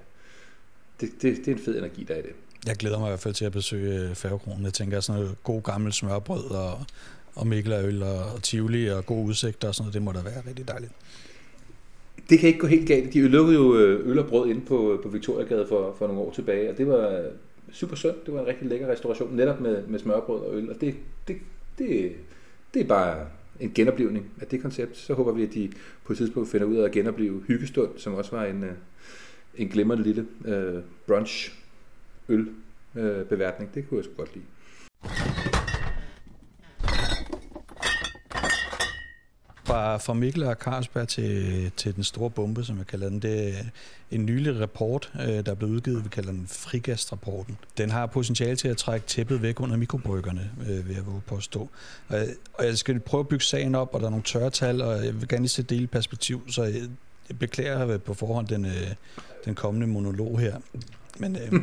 det, 1.01 1.09
det, 1.21 1.37
det 1.37 1.47
er 1.47 1.51
en 1.51 1.59
fed 1.59 1.77
energi, 1.77 2.03
der 2.03 2.13
er 2.13 2.19
i 2.19 2.21
det. 2.21 2.33
Jeg 2.67 2.75
glæder 2.75 2.99
mig 2.99 3.07
i 3.07 3.09
hvert 3.09 3.19
fald 3.19 3.33
til 3.33 3.45
at 3.45 3.51
besøge 3.51 4.15
Færgekronen. 4.15 4.65
Jeg 4.65 4.73
tænker 4.73 4.99
sådan 4.99 5.21
noget 5.21 5.43
god 5.43 5.61
gammel 5.61 5.93
smørbrød 5.93 6.51
og, 6.51 6.85
og 7.35 7.47
Mikkeløl 7.47 8.03
og, 8.03 8.17
og 8.35 8.43
Tivoli 8.43 8.87
og 8.87 9.05
god 9.05 9.25
udsigt 9.25 9.63
og 9.63 9.75
sådan 9.75 9.83
noget. 9.83 9.93
Det 9.93 10.01
må 10.01 10.11
da 10.11 10.21
være 10.21 10.43
rigtig 10.47 10.67
dejligt. 10.67 10.91
Det 12.29 12.39
kan 12.39 12.47
ikke 12.47 12.59
gå 12.59 12.67
helt 12.67 12.87
galt. 12.87 13.13
De 13.13 13.27
lukkede 13.27 13.57
jo 13.57 13.75
øh, 13.77 14.09
øl 14.09 14.19
og 14.19 14.27
brød 14.27 14.49
ind 14.49 14.65
på, 14.65 14.93
øh, 14.93 15.03
på 15.03 15.09
Victoriagade 15.09 15.65
for, 15.67 15.95
for 15.97 16.07
nogle 16.07 16.21
år 16.21 16.31
tilbage, 16.31 16.69
og 16.71 16.77
det 16.77 16.87
var 16.87 17.09
øh, 17.09 17.25
super 17.71 17.95
sundt. 17.95 18.25
Det 18.25 18.33
var 18.33 18.41
en 18.41 18.47
rigtig 18.47 18.67
lækker 18.67 18.87
restauration, 18.87 19.35
netop 19.35 19.61
med, 19.61 19.87
med 19.87 19.99
smørbrød 19.99 20.39
og 20.39 20.55
øl, 20.55 20.69
og 20.69 20.81
det, 20.81 20.95
det, 21.27 21.37
det, 21.77 22.11
det 22.73 22.81
er 22.81 22.85
bare 22.87 23.27
en 23.59 23.71
genoplevning 23.75 24.31
af 24.41 24.47
det 24.47 24.61
koncept. 24.61 24.97
Så 24.97 25.13
håber 25.13 25.31
vi, 25.31 25.43
at 25.43 25.53
de 25.53 25.71
på 26.05 26.13
et 26.13 26.17
tidspunkt 26.17 26.49
finder 26.49 26.67
ud 26.67 26.75
af 26.75 26.85
at 26.85 26.91
genopleve 26.91 27.43
Hyggestund, 27.47 27.89
som 27.97 28.13
også 28.13 28.31
var 28.35 28.45
en, 28.45 28.65
en 29.57 29.67
glimrende 29.67 30.03
lille 30.03 30.25
øh, 30.45 30.81
brunch 31.07 31.53
øl 32.29 32.47
øh, 32.95 33.25
beværtning. 33.25 33.75
Det 33.75 33.89
kunne 33.89 33.97
jeg 33.97 34.05
sgu 34.05 34.13
godt 34.17 34.35
lide. 34.35 35.30
Fra, 39.71 39.97
fra 39.97 40.13
Mikkel 40.13 40.43
og 40.43 40.55
Carlsberg 40.55 41.07
til, 41.07 41.71
til 41.77 41.95
den 41.95 42.03
store 42.03 42.29
bombe, 42.29 42.63
som 42.63 42.77
jeg 42.77 42.87
kalder 42.87 43.09
den. 43.09 43.19
Det 43.19 43.49
er 43.49 43.63
en 44.11 44.25
nylig 44.25 44.61
rapport, 44.61 45.11
øh, 45.21 45.27
der 45.27 45.51
er 45.51 45.55
blevet 45.55 45.71
udgivet, 45.73 46.03
vi 46.03 46.09
kalder 46.09 46.31
den 46.31 46.47
Frigast-rapporten. 46.47 47.57
Den 47.77 47.89
har 47.89 48.05
potentiale 48.05 48.55
til 48.55 48.67
at 48.67 48.77
trække 48.77 49.07
tæppet 49.07 49.41
væk 49.41 49.59
under 49.59 49.77
mikrobryggerne, 49.77 50.51
øh, 50.69 50.87
vil 50.87 50.95
jeg 50.95 51.05
våge 51.05 51.21
påstå. 51.27 51.69
Og, 52.07 52.19
og 52.53 52.65
jeg 52.65 52.77
skal 52.77 52.99
prøve 52.99 53.19
at 53.19 53.27
bygge 53.27 53.45
sagen 53.45 53.75
op, 53.75 53.93
og 53.93 53.99
der 53.99 54.05
er 54.05 54.09
nogle 54.09 54.23
tørretal, 54.23 54.81
og 54.81 55.05
jeg 55.05 55.21
vil 55.21 55.27
gerne 55.27 55.41
lige 55.41 55.49
se 55.49 55.63
det 55.63 55.75
i 55.75 55.87
perspektiv, 55.87 56.51
så 56.51 56.63
jeg, 56.63 56.81
jeg 57.29 57.39
beklager 57.39 57.97
på 57.97 58.13
forhånd 58.13 58.47
den, 58.47 58.65
øh, 58.65 58.87
den 59.45 59.55
kommende 59.55 59.87
monolog 59.87 60.39
her. 60.39 60.55
Men, 61.19 61.35
øh, 61.35 61.51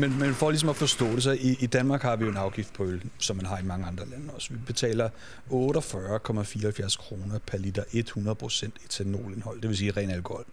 men, 0.00 0.18
men 0.18 0.34
for 0.34 0.50
ligesom 0.50 0.68
at 0.68 0.76
forstå 0.76 1.06
det, 1.14 1.22
så 1.22 1.30
i, 1.30 1.56
i 1.60 1.66
Danmark 1.66 2.02
har 2.02 2.16
vi 2.16 2.24
jo 2.24 2.30
en 2.30 2.36
afgift 2.36 2.72
på 2.72 2.84
øl, 2.84 3.02
som 3.18 3.36
man 3.36 3.46
har 3.46 3.58
i 3.58 3.62
mange 3.62 3.86
andre 3.86 4.08
lande 4.08 4.32
også. 4.34 4.52
Vi 4.52 4.58
betaler 4.66 5.08
48,74 5.50 6.96
kroner 6.96 7.38
per 7.46 7.58
liter 7.58 7.82
100% 7.82 8.84
etanolindhold, 8.84 9.60
det 9.60 9.68
vil 9.68 9.76
sige 9.76 9.90
ren 9.90 10.10
alkohol. 10.10 10.44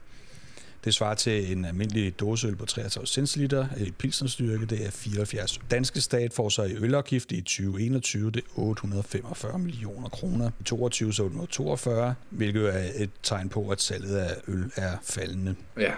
Det 0.83 0.93
svarer 0.93 1.15
til 1.15 1.51
en 1.51 1.65
almindelig 1.65 2.19
dåseøl 2.19 2.55
på 2.55 2.65
33 2.65 3.07
centiliter 3.07 3.67
i 3.77 3.91
pilsnerstyrke, 3.91 4.65
det 4.65 4.85
er 4.85 4.91
74. 4.91 5.59
Danske 5.71 6.01
stat 6.01 6.33
får 6.33 6.49
så 6.49 6.63
i 6.63 6.75
ølafgift 6.75 7.31
i 7.31 7.41
2021 7.41 8.31
det 8.31 8.43
er 8.43 8.59
845 8.59 9.59
millioner 9.59 10.09
kroner. 10.09 10.51
I 10.59 10.63
22 10.63 11.13
så 11.13 11.23
842, 11.23 12.13
hvilket 12.29 12.75
er 12.75 12.91
et 12.95 13.09
tegn 13.23 13.49
på, 13.49 13.69
at 13.69 13.81
salget 13.81 14.17
af 14.17 14.35
øl 14.47 14.71
er 14.75 14.97
faldende. 15.03 15.55
Ja, 15.79 15.91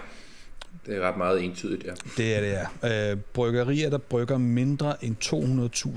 det 0.86 0.96
er 0.96 1.00
ret 1.00 1.16
meget 1.16 1.44
entydigt, 1.44 1.84
ja. 1.84 1.92
Det 2.16 2.34
er 2.34 2.40
det, 2.40 2.88
ja. 2.88 3.12
Øh, 3.12 3.16
bryggerier, 3.32 3.90
der 3.90 3.98
brygger 3.98 4.38
mindre 4.38 5.04
end 5.04 5.16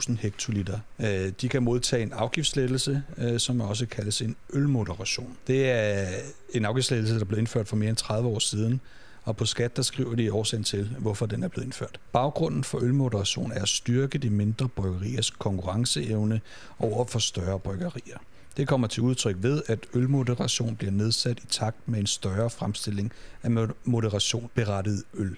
200.000 0.07 0.17
hektoliter, 0.21 0.79
øh, 0.99 1.31
de 1.41 1.49
kan 1.49 1.63
modtage 1.63 2.03
en 2.03 2.11
afgiftslettelse, 2.11 3.03
øh, 3.17 3.39
som 3.39 3.61
også 3.61 3.85
kaldes 3.85 4.21
en 4.21 4.35
ølmoderation. 4.53 5.37
Det 5.47 5.69
er 5.69 6.07
en 6.53 6.65
afgiftslettelse, 6.65 7.19
der 7.19 7.25
blev 7.25 7.39
indført 7.39 7.67
for 7.67 7.75
mere 7.75 7.89
end 7.89 7.97
30 7.97 8.29
år 8.29 8.39
siden, 8.39 8.81
og 9.23 9.37
på 9.37 9.45
skat, 9.45 9.77
der 9.77 9.81
skriver 9.81 10.15
de 10.15 10.33
årsagen 10.33 10.63
til, 10.63 10.89
hvorfor 10.99 11.25
den 11.25 11.43
er 11.43 11.47
blevet 11.47 11.65
indført. 11.65 11.99
Baggrunden 12.11 12.63
for 12.63 12.79
ølmoderation 12.83 13.51
er 13.51 13.61
at 13.61 13.69
styrke 13.69 14.17
de 14.17 14.29
mindre 14.29 14.69
bryggeriers 14.69 15.29
konkurrenceevne 15.29 16.41
over 16.79 17.05
for 17.05 17.19
større 17.19 17.59
bryggerier. 17.59 18.17
Det 18.57 18.67
kommer 18.67 18.87
til 18.87 19.03
udtryk 19.03 19.35
ved, 19.39 19.61
at 19.67 19.79
ølmoderation 19.93 20.75
bliver 20.75 20.91
nedsat 20.91 21.39
i 21.39 21.47
takt 21.49 21.87
med 21.87 21.99
en 21.99 22.07
større 22.07 22.49
fremstilling 22.49 23.11
af 23.43 23.67
moderation 23.83 24.49
berettiget 24.55 25.03
øl. 25.13 25.37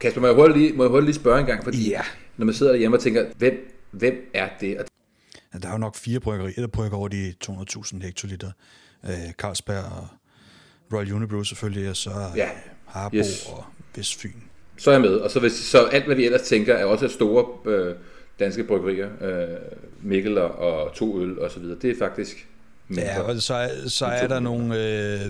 Kasper, 0.00 0.20
må 0.20 0.26
jeg 0.26 0.36
hurtigt 0.36 0.58
lige, 0.58 0.72
må 0.72 0.82
jeg 0.82 0.90
hurtigt 0.90 1.06
lige 1.06 1.14
spørge 1.14 1.40
en 1.40 1.46
gang, 1.46 1.64
fordi 1.64 1.90
ja. 1.90 2.02
når 2.36 2.46
man 2.46 2.54
sidder 2.54 2.72
derhjemme 2.72 2.96
og 2.96 3.02
tænker, 3.02 3.26
hvem, 3.38 3.78
hvem 3.90 4.30
er 4.34 4.48
det? 4.60 4.76
Ja, 5.54 5.58
der 5.58 5.68
er 5.68 5.72
jo 5.72 5.78
nok 5.78 5.96
fire 5.96 6.20
bryggerier, 6.20 6.60
der 6.60 6.66
brygger 6.66 6.98
over 6.98 7.08
de 7.08 7.34
200.000 7.44 8.02
hektoliter. 8.02 8.50
Øh, 9.04 9.32
Carlsberg 9.32 9.84
og 9.84 10.08
Royal 10.92 11.12
Unibrew 11.12 11.42
selvfølgelig, 11.42 11.90
og 11.90 11.96
så 11.96 12.10
ja. 12.36 12.48
Harbo 12.84 13.16
yes. 13.16 13.46
og 13.46 13.64
Vestfyn. 13.96 14.40
Så 14.76 14.90
er 14.90 14.94
jeg 14.94 15.00
med. 15.00 15.14
Og 15.14 15.30
så, 15.30 15.40
hvis, 15.40 15.52
så 15.52 15.78
alt, 15.78 16.04
hvad 16.04 16.16
vi 16.16 16.24
ellers 16.24 16.42
tænker, 16.42 16.74
er 16.74 16.84
også 16.84 17.08
store 17.08 17.72
øh, 17.72 17.94
danske 18.38 18.64
bryggerier, 18.64 19.08
øh, 19.20 19.56
Mikkel 20.02 20.38
og 20.38 20.94
to 20.94 21.20
øl 21.20 21.38
og 21.38 21.50
så 21.50 21.60
videre. 21.60 21.78
Det 21.82 21.90
er 21.90 21.94
faktisk 21.98 22.48
mindre. 22.88 23.04
Ja, 23.04 23.20
og 23.20 23.42
så, 23.42 23.70
så 23.86 24.06
er 24.06 24.26
der 24.26 24.40
nogle, 24.40 24.74
øh, 24.74 25.20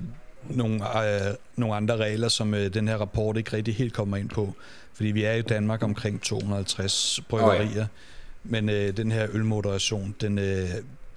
nogle, 0.50 0.74
øh, 0.74 1.34
nogle 1.56 1.74
andre 1.74 1.96
regler, 1.96 2.28
som 2.28 2.54
øh, 2.54 2.74
den 2.74 2.88
her 2.88 2.96
rapport 2.96 3.36
ikke 3.36 3.56
rigtig 3.56 3.74
helt 3.74 3.92
kommer 3.92 4.16
ind 4.16 4.28
på. 4.28 4.54
Fordi 4.92 5.08
vi 5.10 5.24
er 5.24 5.32
i 5.32 5.42
Danmark 5.42 5.82
omkring 5.82 6.22
250 6.22 7.20
bryggerier. 7.28 7.70
Oh, 7.70 7.76
ja. 7.76 7.86
Men 8.44 8.68
øh, 8.68 8.96
den 8.96 9.12
her 9.12 9.26
ølmoderation, 9.32 10.14
den, 10.20 10.38
øh, 10.38 10.68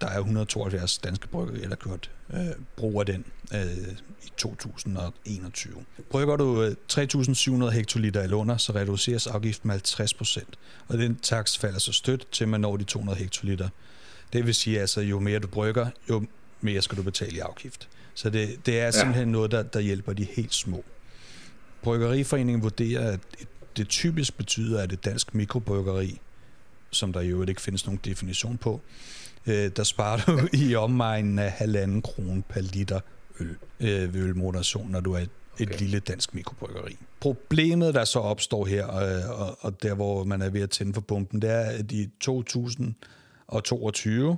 der 0.01 0.07
er 0.07 0.17
172 0.17 0.97
danske 0.97 1.27
bryggerier, 1.27 1.61
der 1.61 1.69
har 1.69 1.75
gjort 1.75 2.11
øh, 2.33 2.39
brug 2.75 2.99
af 2.99 3.05
den 3.05 3.25
øh, 3.53 3.87
i 4.23 4.31
2021. 4.37 5.73
Brygger 6.09 6.35
du 6.35 6.69
3.700 6.93 7.65
øh, 7.65 7.71
hektoliter 7.71 8.21
eller 8.21 8.37
under, 8.37 8.57
så 8.57 8.73
reduceres 8.75 9.27
afgiften 9.27 9.67
med 9.67 9.73
50 9.73 10.13
procent, 10.13 10.59
og 10.87 10.97
den 10.97 11.15
takst 11.15 11.59
falder 11.59 11.79
så 11.79 11.91
stødt 11.91 12.27
til 12.31 12.47
man 12.47 12.61
når 12.61 12.77
de 12.77 12.83
200 12.83 13.19
hektoliter. 13.19 13.69
Det 14.33 14.45
vil 14.45 14.55
sige, 14.55 14.81
altså 14.81 15.01
jo 15.01 15.19
mere 15.19 15.39
du 15.39 15.47
brygger, 15.47 15.87
jo 16.09 16.25
mere 16.61 16.81
skal 16.81 16.97
du 16.97 17.03
betale 17.03 17.35
i 17.35 17.39
afgift. 17.39 17.89
Så 18.13 18.29
det, 18.29 18.65
det 18.65 18.79
er 18.79 18.91
simpelthen 18.91 19.27
ja. 19.27 19.31
noget, 19.31 19.51
der, 19.51 19.63
der 19.63 19.79
hjælper 19.79 20.13
de 20.13 20.23
helt 20.23 20.53
små. 20.53 20.83
Bryggeriforeningen 21.81 22.63
vurderer, 22.63 23.11
at 23.11 23.19
det 23.77 23.89
typisk 23.89 24.37
betyder, 24.37 24.81
at 24.81 24.91
et 24.91 25.05
dansk 25.05 25.35
mikrobryggeri, 25.35 26.19
som 26.91 27.13
der 27.13 27.21
jo 27.21 27.43
ikke 27.43 27.61
findes 27.61 27.85
nogen 27.85 27.99
definition 28.05 28.57
på, 28.57 28.81
øh, 29.47 29.71
der 29.75 29.83
sparer 29.83 30.17
du 30.17 30.39
i 30.67 30.75
omegnen 30.75 31.39
af 31.39 31.51
halvanden 31.51 32.01
krone 32.01 32.43
per 32.49 32.61
liter 32.61 32.99
øl 33.39 33.55
øh, 33.79 34.13
ved 34.13 34.21
ølmoderation, 34.21 34.91
når 34.91 34.99
du 34.99 35.13
er 35.13 35.19
et, 35.19 35.29
et 35.59 35.67
okay. 35.67 35.79
lille 35.79 35.99
dansk 35.99 36.33
mikrobryggeri. 36.33 36.97
Problemet, 37.19 37.93
der 37.93 38.05
så 38.05 38.19
opstår 38.19 38.65
her, 38.65 38.95
øh, 38.95 39.41
og, 39.41 39.57
og 39.59 39.83
der 39.83 39.93
hvor 39.93 40.23
man 40.23 40.41
er 40.41 40.49
ved 40.49 40.61
at 40.61 40.69
tænde 40.69 40.93
for 40.93 41.01
pumpen, 41.01 41.41
det 41.41 41.49
er, 41.49 41.59
at 41.59 41.91
i 41.91 42.09
2022, 42.19 44.37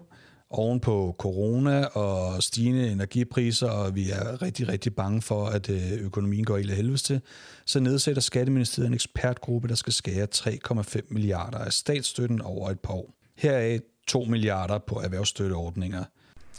oven 0.50 0.80
på 0.80 1.16
corona 1.20 1.86
og 1.86 2.44
stigende 2.44 2.92
energipriser, 2.92 3.70
og 3.70 3.96
vi 3.96 4.10
er 4.10 4.42
rigtig, 4.42 4.68
rigtig 4.68 4.96
bange 4.96 5.22
for, 5.22 5.46
at 5.46 5.70
øh, 5.70 5.92
økonomien 5.92 6.46
går 6.46 6.58
i 6.58 6.64
helvede 6.64 6.98
til, 6.98 7.22
så 7.66 7.80
nedsætter 7.80 8.22
Skatteministeriet 8.22 8.88
en 8.88 8.94
ekspertgruppe, 8.94 9.68
der 9.68 9.76
skal 9.76 9.94
skære 9.94 10.28
3,5 10.36 11.02
milliarder 11.10 11.58
af 11.58 11.74
statsstøtten 11.74 12.42
over 12.42 12.70
et 12.70 12.80
par 12.80 12.94
år. 12.94 13.14
Heraf 13.36 13.80
2 14.08 14.24
milliarder 14.24 14.78
på 14.78 15.02
erhvervsstøtteordninger. 15.02 16.04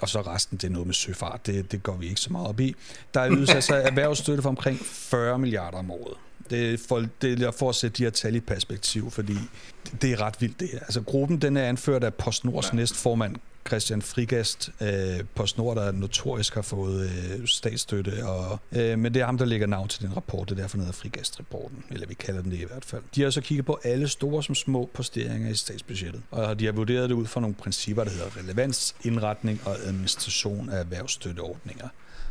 Og 0.03 0.09
så 0.09 0.21
resten, 0.21 0.59
det 0.59 0.67
er 0.67 0.73
noget 0.73 0.87
med 0.87 0.95
søfart. 0.95 1.47
Det, 1.47 1.73
det 1.73 1.83
går 1.83 1.97
vi 1.97 2.09
ikke 2.09 2.21
så 2.21 2.33
meget 2.33 2.49
op 2.49 2.61
i. 2.61 2.75
Der 3.15 3.31
ydes 3.31 3.51
altså 3.51 3.75
erhvervsstøtte 3.91 4.43
for 4.43 4.49
omkring 4.49 4.79
40 4.83 5.39
milliarder 5.39 5.79
om 5.79 5.91
året. 5.91 6.17
Det 6.51 6.75
er, 6.75 6.79
for, 6.89 7.07
det 7.23 7.43
er 7.43 7.51
for 7.51 7.69
at 7.69 7.75
sætte 7.75 7.99
de 7.99 8.03
her 8.03 8.11
tal 8.11 8.35
i 8.35 8.41
perspektiv, 8.41 9.11
fordi 9.11 9.37
det, 9.85 10.03
det 10.03 10.13
er 10.13 10.21
ret 10.21 10.41
vildt 10.41 10.61
det 10.61 10.69
her. 10.73 10.79
Altså 10.79 11.01
gruppen, 11.03 11.43
den 11.43 11.57
er 11.57 11.69
anført 11.69 12.05
af 12.05 12.15
PostNords 12.15 12.73
næstformand 12.73 13.37
Christian 13.69 14.03
Frigast 14.03 14.71
øh, 14.81 15.21
på 15.35 15.47
Snor, 15.47 15.75
der 15.75 15.93
notorisk 15.93 16.55
har 16.55 16.63
fået 16.63 17.11
øh, 17.11 17.47
statsstøtte. 17.47 18.27
Og, 18.27 18.59
øh, 18.73 18.99
men 18.99 19.15
det 19.15 19.23
er 19.23 19.27
ham, 19.27 19.39
der 19.39 19.45
lægger 19.45 19.67
navn 19.67 19.89
til 19.89 20.03
den 20.03 20.17
rapport. 20.17 20.49
Det 20.49 20.59
er 20.59 20.63
derfor, 20.63 20.77
den 20.77 20.87
hedder 20.87 20.99
Frigast-rapporten. 20.99 21.85
Eller 21.91 22.07
vi 22.07 22.15
kalder 22.15 22.43
den 22.43 22.51
det 22.51 22.61
i 22.61 22.65
hvert 22.65 22.85
fald. 22.85 23.03
De 23.15 23.23
har 23.23 23.31
så 23.31 23.41
kigget 23.41 23.67
på 23.67 23.81
alle 23.85 24.09
store 24.09 24.43
som 24.43 24.55
små 24.55 24.91
posteringer 24.95 25.51
i 25.51 25.55
statsbudgettet. 25.55 26.23
Og 26.31 26.61
de 26.61 26.65
har 26.65 26.73
vurderet 26.73 27.09
det 27.09 27.15
ud 27.15 27.27
fra 27.27 27.41
nogle 27.41 27.55
principper, 27.55 28.05
der 28.05 28.11
hedder 28.11 28.37
relevans, 28.37 28.95
indretning 29.03 29.61
og 29.65 29.77
administration 29.87 30.71
af 30.71 30.81
erhvervsstøtteordninger. 30.81 31.89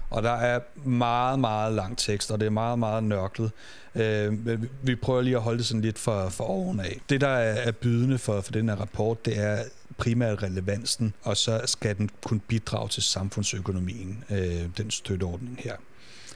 Og 0.09 0.23
der 0.23 0.31
er 0.31 0.59
meget, 0.85 1.39
meget 1.39 1.73
lang 1.73 1.97
tekst, 1.97 2.31
og 2.31 2.39
det 2.39 2.45
er 2.45 2.49
meget, 2.49 2.79
meget 2.79 3.03
nørklet. 3.03 3.51
Øh, 3.95 4.33
vi 4.81 4.95
prøver 4.95 5.21
lige 5.21 5.35
at 5.35 5.41
holde 5.41 5.57
det 5.57 5.65
sådan 5.65 5.81
lidt 5.81 5.99
for, 5.99 6.29
for 6.29 6.43
oven 6.43 6.79
af. 6.79 7.01
Det, 7.09 7.21
der 7.21 7.27
er 7.27 7.71
bydende 7.71 8.17
for, 8.17 8.41
for 8.41 8.51
den 8.51 8.69
her 8.69 8.75
rapport, 8.75 9.25
det 9.25 9.39
er 9.39 9.63
primært 9.97 10.43
relevansen, 10.43 11.13
og 11.21 11.37
så 11.37 11.61
skal 11.65 11.97
den 11.97 12.09
kunne 12.23 12.39
bidrage 12.39 12.89
til 12.89 13.03
samfundsøkonomien, 13.03 14.23
øh, 14.29 14.69
den 14.77 14.91
støtteordning 14.91 15.59
her. 15.63 15.75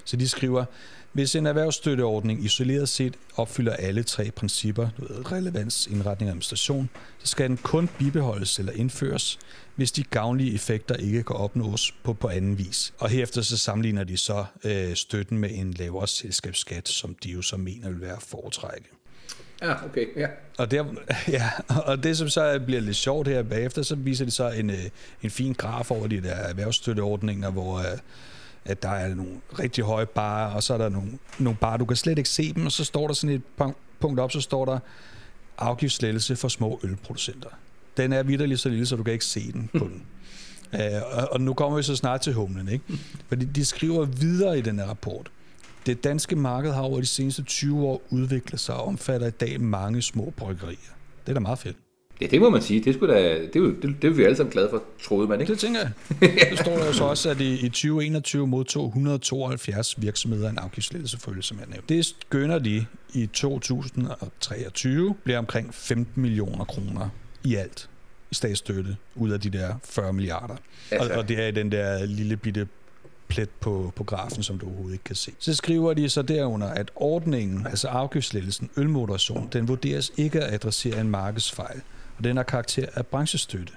Så 0.05 0.17
de 0.17 0.27
skriver, 0.27 0.65
hvis 1.13 1.35
en 1.35 1.45
erhvervsstøtteordning 1.45 2.45
isoleret 2.45 2.89
set 2.89 3.15
opfylder 3.35 3.73
alle 3.73 4.03
tre 4.03 4.31
principper, 4.31 4.89
relevans, 5.31 5.87
indretning 5.87 6.29
og 6.29 6.31
administration, 6.31 6.89
så 7.19 7.27
skal 7.27 7.49
den 7.49 7.57
kun 7.57 7.89
bibeholdes 7.99 8.59
eller 8.59 8.71
indføres, 8.71 9.39
hvis 9.75 9.91
de 9.91 10.03
gavnlige 10.03 10.53
effekter 10.53 10.95
ikke 10.95 11.23
kan 11.23 11.35
opnås 11.35 11.93
på, 12.03 12.13
på 12.13 12.27
anden 12.27 12.57
vis. 12.57 12.93
Og 12.99 13.09
herefter 13.09 13.41
så 13.41 13.57
sammenligner 13.57 14.03
de 14.03 14.17
så 14.17 14.45
øh, 14.63 14.95
støtten 14.95 15.37
med 15.37 15.49
en 15.53 15.73
lavere 15.73 16.07
selskabsskat, 16.07 16.89
som 16.89 17.15
de 17.23 17.29
jo 17.29 17.41
så 17.41 17.57
mener 17.57 17.89
vil 17.89 18.01
være 18.01 18.17
foretrække. 18.19 18.96
Ja, 19.61 19.85
okay, 19.85 20.05
ja. 20.15 20.27
Og, 20.57 20.71
der, 20.71 20.85
ja, 21.37 21.49
og 21.67 22.03
det, 22.03 22.17
som 22.17 22.29
så 22.29 22.59
bliver 22.65 22.81
lidt 22.81 22.95
sjovt 22.95 23.27
her 23.27 23.43
bagefter, 23.43 23.81
så 23.81 23.95
viser 23.95 24.25
de 24.25 24.31
så 24.31 24.49
en, 24.49 24.69
øh, 24.69 24.85
en 25.23 25.29
fin 25.29 25.53
graf 25.53 25.91
over 25.91 26.07
de 26.07 26.21
der 26.21 26.35
erhvervsstøtteordninger, 26.35 27.51
hvor 27.51 27.77
øh, 27.77 27.97
at 28.65 28.83
der 28.83 28.89
er 28.89 29.15
nogle 29.15 29.31
rigtig 29.59 29.83
høje 29.83 30.05
barer, 30.05 30.53
og 30.53 30.63
så 30.63 30.73
er 30.73 30.77
der 30.77 30.89
nogle, 30.89 31.11
nogle 31.39 31.57
barer, 31.61 31.77
du 31.77 31.85
kan 31.85 31.97
slet 31.97 32.17
ikke 32.17 32.29
se 32.29 32.53
dem, 32.53 32.65
og 32.65 32.71
så 32.71 32.83
står 32.83 33.07
der 33.07 33.13
sådan 33.13 33.35
et 33.35 33.73
punkt 33.99 34.19
op, 34.19 34.31
så 34.31 34.41
står 34.41 34.65
der 34.65 34.79
afgiftslettelse 35.57 36.35
for 36.35 36.47
små 36.47 36.79
ølproducenter. 36.83 37.49
Den 37.97 38.13
er 38.13 38.23
vidderligt 38.23 38.59
så 38.59 38.69
lille, 38.69 38.85
så 38.85 38.95
du 38.95 39.03
kan 39.03 39.13
ikke 39.13 39.25
se 39.25 39.51
den 39.51 39.69
på 39.77 39.85
den. 39.85 40.03
Uh, 40.73 41.23
og 41.31 41.41
nu 41.41 41.53
kommer 41.53 41.77
vi 41.77 41.83
så 41.83 41.95
snart 41.95 42.21
til 42.21 42.33
humlen, 42.33 42.69
ikke? 42.69 42.83
Fordi 43.29 43.45
de 43.45 43.65
skriver 43.65 44.05
videre 44.05 44.57
i 44.57 44.61
den 44.61 44.79
her 44.79 44.85
rapport. 44.85 45.31
Det 45.87 46.03
danske 46.03 46.35
marked 46.35 46.71
har 46.71 46.81
over 46.81 46.99
de 46.99 47.05
seneste 47.05 47.43
20 47.43 47.85
år 47.85 48.01
udviklet 48.09 48.59
sig 48.59 48.75
og 48.75 48.85
omfatter 48.85 49.27
i 49.27 49.31
dag 49.31 49.61
mange 49.61 50.01
små 50.01 50.33
bryggerier. 50.37 50.93
Det 51.25 51.29
er 51.29 51.33
da 51.33 51.39
meget 51.39 51.59
fedt. 51.59 51.77
Ja, 52.21 52.25
det 52.25 52.41
må 52.41 52.49
man 52.49 52.61
sige. 52.61 52.83
Det, 52.83 52.93
skulle 52.93 53.13
da, 53.13 53.41
det, 53.41 53.53
det, 53.53 53.81
det, 53.81 54.01
det 54.01 54.07
er 54.07 54.11
vi 54.11 54.23
alle 54.23 54.37
sammen 54.37 54.51
glade 54.51 54.69
for, 54.69 54.83
troede 55.03 55.27
man, 55.27 55.41
ikke? 55.41 55.51
Det 55.51 55.59
tænker 55.59 55.79
jeg. 55.79 55.91
Det 56.49 56.59
står 56.59 56.77
der 56.77 56.85
jo 56.85 56.93
så 56.93 57.03
også, 57.03 57.29
at 57.29 57.41
i, 57.41 57.65
i 57.65 57.69
2021 57.69 58.47
modtog 58.47 58.87
172 58.87 60.01
virksomheder 60.01 60.49
en 60.49 60.57
afgiftslettelse 60.57 61.19
for 61.19 61.41
som 61.41 61.59
jeg 61.59 61.67
nævnte. 61.67 61.95
Det 61.95 62.05
skønner 62.05 62.59
de 62.59 62.85
i 63.13 63.25
2023 63.25 65.15
bliver 65.23 65.39
omkring 65.39 65.73
15 65.73 66.21
millioner 66.21 66.65
kroner 66.65 67.09
i 67.43 67.55
alt 67.55 67.89
i 68.31 68.35
statsstøtte 68.35 68.97
ud 69.15 69.29
af 69.29 69.41
de 69.41 69.49
der 69.49 69.75
40 69.83 70.13
milliarder. 70.13 70.55
Altså. 70.91 71.11
Og, 71.11 71.17
og 71.17 71.27
det 71.27 71.43
er 71.43 71.47
i 71.47 71.51
den 71.51 71.71
der 71.71 72.05
lille 72.05 72.37
bitte 72.37 72.67
plet 73.27 73.49
på, 73.49 73.93
på 73.95 74.03
grafen, 74.03 74.43
som 74.43 74.59
du 74.59 74.65
overhovedet 74.65 74.93
ikke 74.93 75.03
kan 75.03 75.15
se. 75.15 75.31
Så 75.39 75.55
skriver 75.55 75.93
de 75.93 76.09
så 76.09 76.21
derunder, 76.21 76.67
at 76.67 76.91
ordningen, 76.95 77.67
altså 77.67 77.87
afgiftslettelsen, 77.87 78.69
ølmoderation, 78.77 79.49
den 79.53 79.67
vurderes 79.67 80.11
ikke 80.17 80.43
at 80.43 80.53
adressere 80.53 81.01
en 81.01 81.09
markedsfejl, 81.09 81.81
og 82.17 82.23
den 82.23 82.37
har 82.37 82.43
karakter 82.43 82.85
af 82.93 83.05
branchestøtte. 83.05 83.73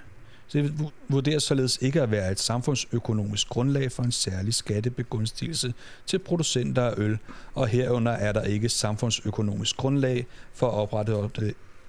Så 0.49 0.59
det 0.59 0.90
vurderes 1.09 1.42
således 1.42 1.78
ikke 1.80 2.02
at 2.02 2.11
være 2.11 2.33
et 2.33 2.40
samfundsøkonomisk 2.40 3.49
grundlag 3.49 3.92
for 3.92 4.02
en 4.02 4.12
særlig 4.12 4.54
skattebegunstigelse 4.54 5.75
til 6.07 6.19
producenter 6.19 6.83
af 6.83 6.95
øl, 6.97 7.19
og 7.54 7.69
herunder 7.69 8.12
er 8.12 8.33
der 8.33 8.42
ikke 8.42 8.69
samfundsøkonomisk 8.69 9.76
grundlag 9.76 10.26
for 10.54 10.66
at 10.66 10.75
oprette 10.75 11.14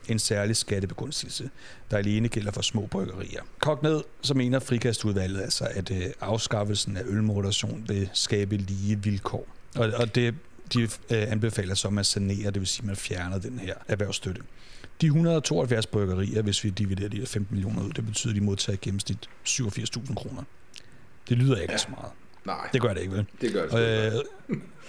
en 0.09 0.19
særlig 0.19 0.55
skattebegunstigelse, 0.55 1.49
der 1.91 1.97
alene 1.97 2.27
gælder 2.27 2.51
for 2.51 2.61
små 2.61 2.85
bryggerier. 2.85 3.41
Kok 3.59 3.83
ned, 3.83 4.01
så 4.21 4.33
mener 4.33 4.59
frikastudvalget 4.59 5.41
altså, 5.41 5.67
at 5.71 5.91
øh, 5.91 6.05
afskaffelsen 6.21 6.97
af 6.97 7.03
ølmoderation 7.05 7.85
vil 7.87 8.09
skabe 8.13 8.57
lige 8.57 9.03
vilkår. 9.03 9.47
Og, 9.75 9.91
og 9.95 10.15
det 10.15 10.35
de 10.73 10.81
øh, 10.83 10.89
anbefaler 11.09 11.75
så, 11.75 11.87
at 11.87 11.93
man 11.93 12.03
sanerer, 12.03 12.51
det 12.51 12.59
vil 12.59 12.67
sige, 12.67 12.83
at 12.83 12.87
man 12.87 12.95
fjerner 12.95 13.39
den 13.39 13.59
her 13.59 13.73
erhvervsstøtte. 13.87 14.41
De 15.01 15.05
172 15.05 15.87
bryggerier, 15.87 16.41
hvis 16.41 16.63
vi 16.63 16.69
dividerer 16.69 17.09
de 17.09 17.25
15 17.25 17.55
millioner 17.55 17.83
ud, 17.83 17.89
det 17.89 18.05
betyder, 18.05 18.33
at 18.33 18.35
de 18.35 18.41
modtager 18.41 18.77
i 18.77 18.79
gennemsnit 18.81 19.29
87.000 19.47 20.13
kroner. 20.13 20.43
Det 21.29 21.37
lyder 21.37 21.57
ikke 21.57 21.73
ja. 21.73 21.77
så 21.77 21.87
meget. 21.89 22.11
Nej. 22.45 22.69
Det 22.73 22.81
gør 22.81 22.93
det 22.93 23.01
ikke, 23.01 23.13
vel? 23.13 23.25
Det 23.41 23.53
gør 23.53 23.67
det. 23.67 24.13
Øh, 24.13 24.19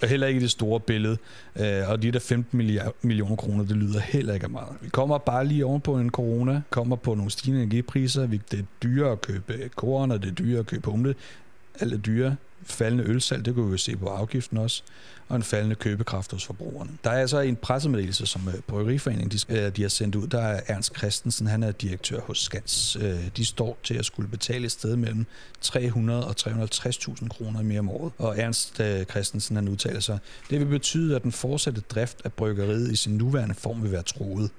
og 0.01 0.07
heller 0.09 0.27
ikke 0.27 0.39
i 0.39 0.43
det 0.43 0.51
store 0.51 0.79
billede. 0.79 1.17
Øh, 1.59 1.89
og 1.89 2.01
de 2.01 2.11
der 2.11 2.19
15 2.19 2.57
millioner 3.01 3.35
kroner, 3.35 3.65
det 3.65 3.77
lyder 3.77 3.99
heller 3.99 4.33
ikke 4.33 4.47
meget. 4.47 4.75
Vi 4.81 4.89
kommer 4.89 5.17
bare 5.17 5.45
lige 5.45 5.65
oven 5.65 5.81
på 5.81 5.97
en 5.97 6.09
corona, 6.09 6.61
kommer 6.69 6.95
på 6.95 7.15
nogle 7.15 7.31
stigende 7.31 7.63
energipriser. 7.63 8.27
Det 8.27 8.59
er 8.59 8.63
dyrere 8.83 9.11
at 9.11 9.21
købe 9.21 9.69
korn, 9.75 10.11
og 10.11 10.23
det 10.23 10.29
er 10.29 10.33
dyrere 10.33 10.59
at 10.59 10.65
købe 10.65 10.89
humle. 10.91 11.15
Alt 11.79 11.93
er 11.93 11.97
dyrere 11.97 12.35
faldende 12.65 13.03
ølsalg, 13.03 13.45
det 13.45 13.55
kunne 13.55 13.65
vi 13.65 13.71
jo 13.71 13.77
se 13.77 13.97
på 13.97 14.07
afgiften 14.07 14.57
også, 14.57 14.83
og 15.29 15.35
en 15.35 15.43
faldende 15.43 15.75
købekraft 15.75 16.31
hos 16.31 16.45
forbrugerne. 16.45 16.91
Der 17.03 17.09
er 17.09 17.19
altså 17.19 17.39
en 17.39 17.55
pressemeddelelse, 17.55 18.25
som 18.25 18.47
øh, 18.47 18.53
Bryggeriforeningen 18.67 19.31
de, 19.31 19.59
øh, 19.65 19.75
de 19.75 19.81
har 19.81 19.89
sendt 19.89 20.15
ud. 20.15 20.27
Der 20.27 20.41
er 20.41 20.61
Ernst 20.67 20.97
Christensen, 20.97 21.47
han 21.47 21.63
er 21.63 21.71
direktør 21.71 22.19
hos 22.21 22.41
Skans. 22.41 22.97
Øh, 23.01 23.19
de 23.37 23.45
står 23.45 23.77
til 23.83 23.93
at 23.93 24.05
skulle 24.05 24.29
betale 24.29 24.65
et 24.65 24.71
sted 24.71 24.95
mellem 24.95 25.25
300 25.61 26.27
og 26.27 26.35
350.000 26.39 27.27
kroner 27.27 27.61
mere 27.61 27.79
om 27.79 27.89
året. 27.89 28.11
Og 28.17 28.39
Ernst 28.39 28.81
Christensen 29.09 29.55
han 29.55 29.67
udtaler 29.67 29.99
sig, 29.99 30.19
det 30.49 30.59
vil 30.59 30.65
betyde, 30.65 31.15
at 31.15 31.23
den 31.23 31.31
fortsatte 31.31 31.81
drift 31.81 32.21
af 32.25 32.33
bryggeriet 32.33 32.91
i 32.91 32.95
sin 32.95 33.17
nuværende 33.17 33.55
form 33.55 33.83
vil 33.83 33.91
være 33.91 34.03
troet. 34.03 34.49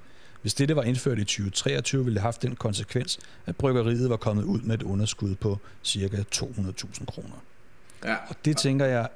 Hvis 0.44 0.54
dette 0.54 0.76
var 0.76 0.82
indført 0.82 1.18
i 1.18 1.24
2023, 1.24 2.04
ville 2.04 2.14
det 2.14 2.20
have 2.20 2.26
haft 2.26 2.42
den 2.42 2.56
konsekvens, 2.56 3.18
at 3.46 3.56
bryggeriet 3.56 4.10
var 4.10 4.16
kommet 4.16 4.44
ud 4.44 4.60
med 4.60 4.74
et 4.74 4.82
underskud 4.82 5.34
på 5.34 5.58
ca. 5.86 6.24
200.000 6.34 7.04
kroner. 7.04 7.42
Ja. 8.04 8.14
Og 8.28 8.36
det 8.44 8.56
tænker 8.56 8.86
jeg 8.86 9.08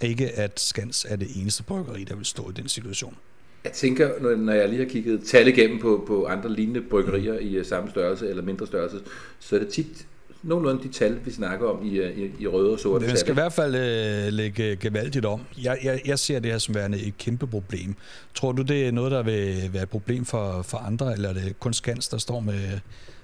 ikke, 0.00 0.30
at 0.30 0.60
Skans 0.60 1.06
er 1.08 1.16
det 1.16 1.28
eneste 1.36 1.62
bryggeri, 1.62 2.04
der 2.04 2.16
vil 2.16 2.26
stå 2.26 2.50
i 2.50 2.52
den 2.52 2.68
situation. 2.68 3.16
Jeg 3.64 3.72
tænker, 3.72 4.36
når 4.36 4.52
jeg 4.52 4.68
lige 4.68 4.78
har 4.84 4.88
kigget 4.90 5.22
tal 5.26 5.48
igennem 5.48 5.80
på, 5.80 6.04
på 6.06 6.24
andre 6.24 6.52
lignende 6.52 6.80
bryggerier 6.80 7.38
i 7.38 7.58
uh, 7.58 7.66
samme 7.66 7.90
størrelse 7.90 8.28
eller 8.28 8.42
mindre 8.42 8.66
størrelse, 8.66 9.00
så 9.38 9.56
er 9.56 9.58
det 9.60 9.68
tit 9.68 10.06
nogenlunde 10.42 10.82
de 10.82 10.88
tal, 10.88 11.18
vi 11.24 11.30
snakker 11.30 11.68
om 11.68 11.86
i, 11.86 12.00
uh, 12.00 12.18
i, 12.18 12.30
i 12.38 12.46
røde 12.46 12.72
og 12.72 12.80
sorte 12.80 13.06
Det 13.06 13.18
skal 13.18 13.32
i 13.32 13.34
hvert 13.34 13.52
fald 13.52 13.74
uh, 13.74 14.32
lægge 14.32 14.76
gevaldigt 14.76 15.24
om. 15.24 15.40
Jeg, 15.62 15.78
jeg, 15.82 16.00
jeg 16.06 16.18
ser 16.18 16.38
det 16.38 16.50
her 16.50 16.58
som 16.58 16.74
værende 16.74 17.00
et 17.00 17.18
kæmpe 17.18 17.46
problem. 17.46 17.94
Tror 18.34 18.52
du, 18.52 18.62
det 18.62 18.86
er 18.86 18.92
noget, 18.92 19.12
der 19.12 19.22
vil 19.22 19.70
være 19.72 19.82
et 19.82 19.88
problem 19.88 20.24
for, 20.24 20.62
for 20.62 20.78
andre, 20.78 21.12
eller 21.12 21.28
er 21.28 21.34
det 21.34 21.60
kun 21.60 21.72
Skans, 21.72 22.08
der 22.08 22.18
står 22.18 22.40
med, 22.40 22.78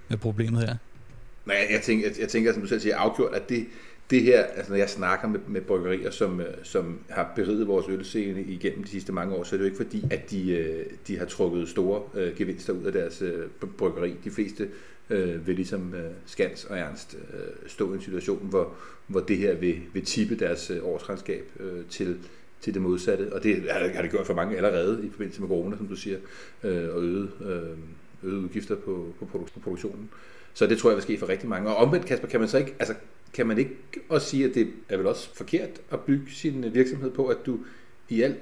med 0.08 0.16
problemet 0.16 0.68
her? 0.68 0.76
Nej, 1.46 1.66
jeg 1.70 1.80
tænker, 1.82 2.08
jeg, 2.08 2.20
jeg 2.20 2.28
tænker, 2.28 2.52
som 2.52 2.62
du 2.62 2.68
selv 2.68 2.80
siger, 2.80 2.96
afgjort, 2.96 3.34
at 3.34 3.48
det, 3.48 3.66
det 4.10 4.22
her, 4.22 4.42
altså 4.42 4.72
når 4.72 4.78
jeg 4.78 4.90
snakker 4.90 5.28
med, 5.28 5.40
med 5.46 5.60
bryggerier, 5.60 6.10
som, 6.10 6.40
øh, 6.40 6.46
som 6.62 6.98
har 7.08 7.32
beriget 7.36 7.68
vores 7.68 7.86
ølscene 7.88 8.42
igennem 8.42 8.84
de 8.84 8.90
sidste 8.90 9.12
mange 9.12 9.34
år, 9.34 9.44
så 9.44 9.56
er 9.56 9.58
det 9.58 9.64
jo 9.64 9.70
ikke 9.70 9.76
fordi, 9.76 10.04
at 10.10 10.30
de, 10.30 10.50
øh, 10.50 10.86
de 11.06 11.18
har 11.18 11.26
trukket 11.26 11.68
store 11.68 12.02
øh, 12.14 12.36
gevinster 12.36 12.72
ud 12.72 12.84
af 12.84 12.92
deres 12.92 13.22
øh, 13.22 13.46
bryggeri. 13.78 14.14
De 14.24 14.30
fleste 14.30 14.68
øh, 15.10 15.46
vil 15.46 15.54
ligesom 15.54 15.94
øh, 15.94 16.10
Skans 16.26 16.64
og 16.64 16.78
Ernst 16.78 17.16
øh, 17.32 17.40
stå 17.66 17.92
i 17.92 17.94
en 17.94 18.02
situation, 18.02 18.46
hvor, 18.50 18.72
hvor 19.06 19.20
det 19.20 19.36
her 19.36 19.54
vil, 19.54 19.80
vil 19.92 20.04
tippe 20.04 20.34
deres 20.34 20.70
øh, 20.70 20.78
årsregnskab 20.82 21.44
øh, 21.60 21.84
til, 21.90 22.18
til 22.60 22.74
det 22.74 22.82
modsatte. 22.82 23.32
Og 23.32 23.42
det 23.42 23.62
har, 23.70 23.88
har 23.94 24.02
det 24.02 24.10
gjort 24.10 24.26
for 24.26 24.34
mange 24.34 24.56
allerede 24.56 25.06
i 25.06 25.10
forbindelse 25.10 25.40
med 25.40 25.48
corona, 25.48 25.76
som 25.76 25.88
du 25.88 25.96
siger, 25.96 26.18
øh, 26.64 26.94
og 26.94 27.02
øget, 27.02 27.30
øh, 27.40 28.30
øget 28.30 28.42
udgifter 28.42 28.74
på, 28.74 29.14
på, 29.18 29.26
på 29.54 29.60
produktionen. 29.60 30.10
Så 30.54 30.66
det 30.66 30.78
tror 30.78 30.90
jeg 30.90 30.96
vil 30.96 31.02
ske 31.02 31.18
for 31.18 31.28
rigtig 31.28 31.48
mange. 31.48 31.70
Og 31.70 31.76
omvendt, 31.76 32.06
Kasper, 32.06 32.28
kan 32.28 32.40
man 32.40 32.48
så 32.48 32.58
ikke, 32.58 32.74
altså 32.78 32.94
kan 33.36 33.46
man 33.46 33.58
ikke 33.58 33.74
også 34.08 34.28
sige, 34.28 34.44
at 34.44 34.54
det 34.54 34.68
er 34.88 34.96
vel 34.96 35.06
også 35.06 35.28
forkert 35.34 35.70
at 35.90 36.00
bygge 36.00 36.32
sin 36.32 36.64
øh, 36.64 36.74
virksomhed 36.74 37.10
på, 37.10 37.26
at 37.26 37.36
du 37.46 37.58
i 38.08 38.22
al 38.22 38.36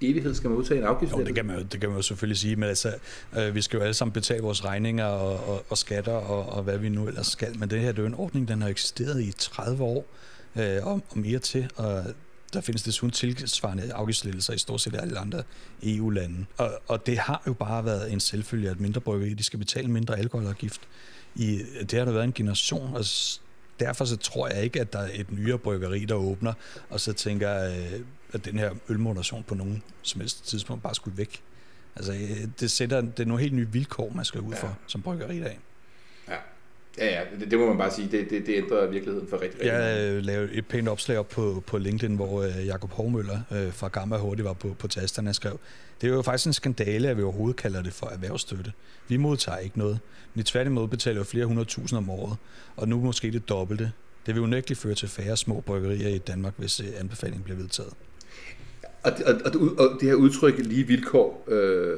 evighed 0.00 0.34
skal 0.34 0.50
modtage 0.50 0.80
en 0.80 0.86
afgift? 0.86 1.12
Jo, 1.12 1.24
det 1.24 1.34
kan 1.34 1.46
man 1.46 1.56
jo, 1.56 1.62
det 1.62 1.80
kan 1.80 1.88
man 1.88 1.98
jo 1.98 2.02
selvfølgelig 2.02 2.38
sige, 2.38 2.56
men 2.56 2.68
altså, 2.68 2.94
øh, 3.38 3.54
vi 3.54 3.62
skal 3.62 3.76
jo 3.76 3.82
alle 3.82 3.94
sammen 3.94 4.12
betale 4.12 4.42
vores 4.42 4.64
regninger 4.64 5.04
og, 5.04 5.48
og, 5.48 5.64
og 5.68 5.78
skatter 5.78 6.12
og, 6.12 6.46
og 6.56 6.62
hvad 6.62 6.78
vi 6.78 6.88
nu 6.88 7.06
ellers 7.06 7.26
skal, 7.26 7.58
men 7.58 7.70
det 7.70 7.80
her 7.80 7.92
det 7.92 7.98
er 7.98 8.02
jo 8.02 8.08
en 8.08 8.14
ordning, 8.14 8.48
den 8.48 8.62
har 8.62 8.68
eksisteret 8.68 9.22
i 9.22 9.32
30 9.38 9.82
år 9.84 10.06
øh, 10.56 10.86
og, 10.86 11.02
og 11.10 11.18
mere 11.18 11.38
til, 11.38 11.70
og 11.76 12.04
der 12.52 12.60
findes 12.60 12.82
desuden 12.82 13.12
tilsvarende 13.12 13.92
afgiftslettelser 13.92 14.52
i 14.52 14.58
stort 14.58 14.80
set 14.80 14.94
alle 14.94 15.18
andre 15.18 15.42
EU-lande. 15.82 16.44
Og, 16.56 16.70
og 16.88 17.06
det 17.06 17.18
har 17.18 17.42
jo 17.46 17.52
bare 17.52 17.84
været 17.84 18.12
en 18.12 18.20
selvfølge, 18.20 18.70
at 18.70 18.80
mindre 18.80 19.00
bryggeri, 19.00 19.34
de 19.34 19.42
skal 19.42 19.58
betale 19.58 19.88
mindre 19.88 20.18
alkoholafgift. 20.18 20.80
I, 21.34 21.62
det 21.80 21.92
har 21.92 22.04
der 22.04 22.12
været 22.12 22.24
en 22.24 22.32
generation, 22.32 22.94
og 22.94 23.04
derfor 23.80 24.04
så 24.04 24.16
tror 24.16 24.48
jeg 24.48 24.64
ikke, 24.64 24.80
at 24.80 24.92
der 24.92 24.98
er 24.98 25.10
et 25.12 25.32
nyere 25.32 25.58
bryggeri, 25.58 26.04
der 26.04 26.14
åbner, 26.14 26.52
og 26.90 27.00
så 27.00 27.12
tænker 27.12 27.50
jeg, 27.50 27.92
øh, 27.92 28.00
at 28.32 28.44
den 28.44 28.58
her 28.58 28.70
ølmoderation 28.88 29.42
på 29.42 29.54
nogen 29.54 29.82
som 30.02 30.20
helst 30.20 30.46
tidspunkt 30.46 30.82
bare 30.82 30.94
skulle 30.94 31.18
væk. 31.18 31.42
Altså, 31.96 32.12
øh, 32.12 32.48
det, 32.60 32.70
sætter, 32.70 33.00
det 33.00 33.20
er 33.20 33.24
nogle 33.24 33.42
helt 33.42 33.54
nye 33.54 33.68
vilkår, 33.72 34.12
man 34.14 34.24
skal 34.24 34.40
ud 34.40 34.54
for 34.54 34.66
ja. 34.66 34.74
som 34.86 35.02
bryggeri 35.02 35.36
i 35.36 35.40
dag. 35.40 35.58
Ja. 36.98 37.06
Ja, 37.06 37.20
det, 37.40 37.50
det 37.50 37.58
må 37.58 37.66
man 37.66 37.78
bare 37.78 37.90
sige. 37.90 38.08
Det, 38.10 38.30
det, 38.30 38.46
det 38.46 38.56
ændrer 38.56 38.86
virkeligheden 38.86 39.28
for 39.28 39.42
rigtig, 39.42 39.60
rigtig 39.60 39.72
Jeg 39.72 40.10
øh, 40.10 40.22
lavede 40.22 40.52
et 40.52 40.66
pænt 40.66 40.88
opslag 40.88 41.18
op 41.18 41.28
på, 41.28 41.62
på 41.66 41.78
LinkedIn, 41.78 42.16
hvor 42.16 42.42
øh, 42.42 42.66
Jakob 42.66 42.92
Hovmøller 42.92 43.38
øh, 43.52 43.72
fra 43.72 43.88
Gamma 43.88 44.16
Hurtigt 44.16 44.44
var 44.44 44.52
på, 44.52 44.76
på 44.78 44.88
tasterne 44.88 45.30
og 45.30 45.34
skrev, 45.34 45.58
det 46.00 46.10
er 46.10 46.14
jo 46.14 46.22
faktisk 46.22 46.46
en 46.46 46.52
skandale, 46.52 47.08
at 47.08 47.16
vi 47.16 47.22
overhovedet 47.22 47.56
kalder 47.56 47.82
det 47.82 47.92
for 47.92 48.06
erhvervsstøtte. 48.06 48.72
Vi 49.08 49.16
modtager 49.16 49.58
ikke 49.58 49.78
noget. 49.78 49.98
Men 50.34 50.40
i 50.40 50.44
tværtimod 50.44 50.88
betaler 50.88 51.18
jo 51.18 51.24
flere 51.24 51.46
hundrede 51.46 51.68
tusind 51.68 51.98
om 51.98 52.10
året, 52.10 52.36
og 52.76 52.88
nu 52.88 53.00
måske 53.00 53.30
det 53.30 53.48
dobbelte. 53.48 53.92
Det 54.26 54.34
vil 54.34 54.40
jo 54.40 54.46
nægteligt 54.46 54.80
føre 54.80 54.94
til 54.94 55.08
færre 55.08 55.36
små 55.36 55.60
bryggerier 55.60 56.08
i 56.08 56.18
Danmark, 56.18 56.54
hvis 56.56 56.80
øh, 56.80 56.86
anbefalingen 56.98 57.44
bliver 57.44 57.58
vedtaget. 57.58 57.92
Og, 59.02 59.12
og, 59.26 59.34
og, 59.44 59.78
og 59.78 60.00
det 60.00 60.08
her 60.08 60.14
udtryk 60.14 60.58
lige 60.58 60.86
vilkår 60.86 61.44
øh, 61.48 61.96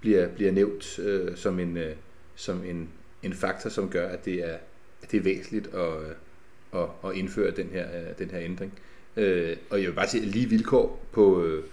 bliver, 0.00 0.28
bliver 0.28 0.52
nævnt 0.52 0.98
øh, 0.98 1.36
som, 1.36 1.58
en, 1.58 1.76
øh, 1.76 1.92
som 2.34 2.64
en, 2.64 2.88
en 3.26 3.34
faktor, 3.34 3.70
som 3.70 3.88
gør, 3.88 4.08
at 4.08 4.24
det 4.24 4.34
er, 4.34 4.56
at 5.02 5.10
det 5.10 5.18
er 5.18 5.22
væsentligt 5.22 5.66
at, 5.74 5.80
øh, 5.80 6.82
at, 6.82 7.10
at 7.10 7.16
indføre 7.16 7.50
den 7.50 7.68
her, 7.72 7.86
øh, 7.86 8.18
den 8.18 8.30
her 8.30 8.40
ændring. 8.40 8.72
Øh, 9.16 9.56
og 9.70 9.78
jeg 9.78 9.86
vil 9.88 9.94
bare 9.94 10.08
sige, 10.08 10.22
at 10.22 10.28
lige 10.28 10.48
vilkår 10.48 11.06
på, 11.12 11.44
øh, 11.44 11.64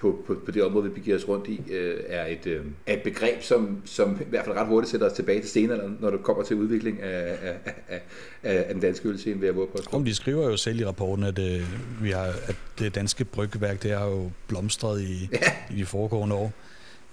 på, 0.00 0.24
på, 0.26 0.34
på 0.44 0.50
det 0.50 0.62
område, 0.62 0.84
vi 0.84 0.90
begiver 0.90 1.16
os 1.16 1.28
rundt 1.28 1.48
i, 1.48 1.72
øh, 1.72 2.00
er, 2.06 2.26
et, 2.26 2.46
øh, 2.46 2.64
er 2.86 2.94
et 2.94 3.02
begreb, 3.02 3.42
som, 3.42 3.82
som 3.84 4.18
i 4.20 4.24
hvert 4.30 4.44
fald 4.44 4.56
ret 4.56 4.66
hurtigt 4.66 4.90
sætter 4.90 5.06
os 5.06 5.12
tilbage 5.12 5.40
til 5.40 5.50
stenalderen, 5.50 5.96
når 6.00 6.10
det 6.10 6.22
kommer 6.22 6.42
til 6.42 6.56
udvikling 6.56 7.02
af, 7.02 7.38
af, 7.42 7.72
af, 7.88 8.00
af, 8.42 8.74
den 8.74 8.80
danske 8.80 9.08
ølscene, 9.08 9.40
ved 9.40 9.48
at 9.48 9.56
våge 9.56 9.66
på 9.66 9.78
Om 9.92 10.04
de 10.04 10.14
skriver 10.14 10.50
jo 10.50 10.56
selv 10.56 10.80
i 10.80 10.84
rapporten, 10.84 11.24
at, 11.24 11.38
øh, 11.38 11.62
vi 12.02 12.10
har, 12.10 12.34
at 12.46 12.56
det 12.78 12.94
danske 12.94 13.24
bryggeværk, 13.24 13.82
det 13.82 13.90
har 13.90 14.06
jo 14.06 14.30
blomstret 14.48 15.00
i, 15.02 15.28
ja. 15.32 15.38
i 15.74 15.78
de 15.78 15.86
foregående 15.86 16.36
år. 16.36 16.52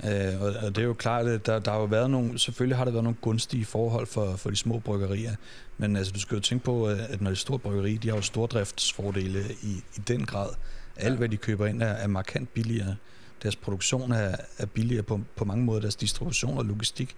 Øh, 0.03 0.41
og, 0.41 0.53
og 0.63 0.75
det 0.75 0.77
er 0.77 0.85
jo 0.85 0.93
klart, 0.93 1.25
at 1.25 1.45
der, 1.45 1.59
der 1.59 1.71
har 1.71 1.79
jo 1.79 1.85
været 1.85 2.11
nogle, 2.11 2.39
selvfølgelig 2.39 2.77
har 2.77 2.85
der 2.85 2.91
været 2.91 3.03
nogle 3.03 3.17
gunstige 3.21 3.65
forhold 3.65 4.07
for, 4.07 4.35
for 4.35 4.49
de 4.49 4.55
små 4.55 4.79
bryggerier, 4.79 5.35
men 5.77 5.95
altså, 5.95 6.13
du 6.13 6.19
skal 6.19 6.35
jo 6.35 6.41
tænke 6.41 6.65
på, 6.65 6.87
at 6.87 7.21
når 7.21 7.29
det 7.29 7.35
er 7.35 7.39
store 7.39 7.59
bryggeri, 7.59 7.97
de 7.97 8.09
har 8.09 8.15
jo 8.15 8.21
stordriftsfordele 8.21 9.39
i, 9.63 9.83
i 9.95 10.01
den 10.07 10.25
grad. 10.25 10.49
Alt, 10.95 11.17
hvad 11.17 11.29
de 11.29 11.37
køber 11.37 11.65
ind, 11.65 11.81
er, 11.81 11.85
er 11.85 12.07
markant 12.07 12.53
billigere. 12.53 12.95
Deres 13.43 13.55
produktion 13.55 14.11
er, 14.11 14.35
er 14.57 14.65
billigere 14.65 15.03
på, 15.03 15.19
på 15.35 15.45
mange 15.45 15.65
måder. 15.65 15.81
Deres 15.81 15.95
distribution 15.95 16.57
og 16.57 16.65
logistik, 16.65 17.15